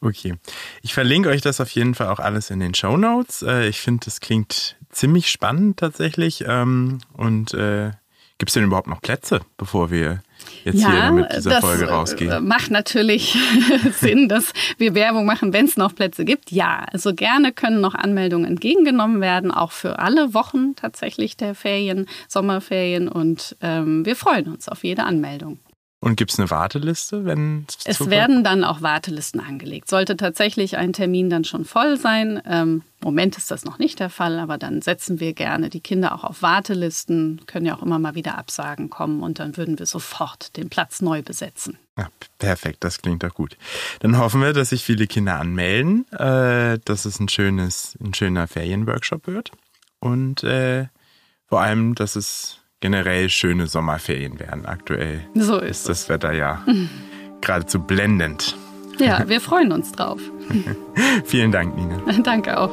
Okay. 0.00 0.34
Ich 0.82 0.94
verlinke 0.94 1.28
euch 1.28 1.40
das 1.40 1.60
auf 1.60 1.70
jeden 1.70 1.94
Fall 1.94 2.08
auch 2.08 2.20
alles 2.20 2.50
in 2.50 2.60
den 2.60 2.74
Show 2.74 2.96
Notes. 2.96 3.42
Äh, 3.42 3.68
ich 3.68 3.80
finde, 3.80 4.04
das 4.04 4.20
klingt 4.20 4.76
ziemlich 4.90 5.30
spannend 5.30 5.78
tatsächlich. 5.78 6.44
Ähm, 6.46 6.98
und 7.14 7.54
äh, 7.54 7.90
gibt 8.38 8.50
es 8.50 8.54
denn 8.54 8.64
überhaupt 8.64 8.86
noch 8.86 9.00
Plätze, 9.00 9.40
bevor 9.56 9.90
wir 9.90 10.22
jetzt 10.64 10.80
ja, 10.80 10.90
hier 10.90 11.12
mit 11.12 11.32
dieser 11.36 11.60
Folge 11.60 11.86
äh, 11.86 11.88
rausgehen? 11.88 12.46
Macht 12.46 12.70
natürlich 12.70 13.36
Sinn, 13.92 14.28
dass 14.28 14.52
wir 14.78 14.94
Werbung 14.94 15.26
machen, 15.26 15.52
wenn 15.52 15.66
es 15.66 15.76
noch 15.76 15.94
Plätze 15.94 16.24
gibt. 16.24 16.52
Ja, 16.52 16.86
also 16.92 17.14
gerne 17.14 17.52
können 17.52 17.80
noch 17.80 17.94
Anmeldungen 17.94 18.46
entgegengenommen 18.46 19.20
werden, 19.20 19.50
auch 19.50 19.72
für 19.72 19.98
alle 19.98 20.34
Wochen 20.34 20.76
tatsächlich 20.76 21.36
der 21.36 21.54
Ferien, 21.54 22.06
Sommerferien. 22.28 23.08
Und 23.08 23.56
ähm, 23.60 24.06
wir 24.06 24.16
freuen 24.16 24.48
uns 24.48 24.68
auf 24.68 24.84
jede 24.84 25.04
Anmeldung. 25.04 25.58
Und 26.00 26.16
gibt 26.16 26.30
es 26.30 26.38
eine 26.38 26.48
Warteliste, 26.48 27.24
wenn 27.24 27.66
es 27.84 28.08
werden 28.08 28.44
dann 28.44 28.62
auch 28.62 28.82
Wartelisten 28.82 29.40
angelegt. 29.40 29.88
Sollte 29.90 30.16
tatsächlich 30.16 30.76
ein 30.76 30.92
Termin 30.92 31.28
dann 31.28 31.42
schon 31.42 31.64
voll 31.64 31.96
sein. 31.96 32.40
Ähm, 32.46 32.82
Moment 33.02 33.36
ist 33.36 33.50
das 33.50 33.64
noch 33.64 33.78
nicht 33.78 33.98
der 33.98 34.08
Fall, 34.08 34.38
aber 34.38 34.58
dann 34.58 34.80
setzen 34.80 35.18
wir 35.18 35.32
gerne 35.32 35.70
die 35.70 35.80
Kinder 35.80 36.14
auch 36.14 36.22
auf 36.22 36.40
Wartelisten, 36.40 37.40
können 37.46 37.66
ja 37.66 37.76
auch 37.76 37.82
immer 37.82 37.98
mal 37.98 38.14
wieder 38.14 38.38
Absagen 38.38 38.90
kommen 38.90 39.24
und 39.24 39.40
dann 39.40 39.56
würden 39.56 39.76
wir 39.80 39.86
sofort 39.86 40.56
den 40.56 40.68
Platz 40.68 41.00
neu 41.00 41.22
besetzen. 41.22 41.78
Ja, 41.96 42.08
perfekt, 42.38 42.84
das 42.84 43.02
klingt 43.02 43.24
doch 43.24 43.34
gut. 43.34 43.56
Dann 43.98 44.18
hoffen 44.18 44.40
wir, 44.40 44.52
dass 44.52 44.68
sich 44.68 44.84
viele 44.84 45.08
Kinder 45.08 45.40
anmelden, 45.40 46.06
äh, 46.12 46.78
dass 46.84 47.06
es 47.06 47.18
ein 47.18 47.28
schönes, 47.28 47.98
ein 48.00 48.14
schöner 48.14 48.46
Ferienworkshop 48.46 49.26
wird. 49.26 49.50
Und 49.98 50.44
äh, 50.44 50.86
vor 51.46 51.60
allem, 51.60 51.96
dass 51.96 52.14
es 52.14 52.60
generell 52.80 53.28
schöne 53.28 53.66
Sommerferien 53.66 54.38
werden. 54.38 54.66
Aktuell 54.66 55.20
so 55.34 55.58
ist, 55.58 55.80
ist 55.80 55.88
das 55.88 56.08
Wetter 56.08 56.32
ja 56.32 56.64
geradezu 57.40 57.80
blendend. 57.80 58.56
Ja, 58.98 59.28
wir 59.28 59.40
freuen 59.40 59.72
uns 59.72 59.92
drauf. 59.92 60.20
Vielen 61.24 61.52
Dank, 61.52 61.76
Nina. 61.76 62.00
Danke 62.22 62.58
auch. 62.58 62.72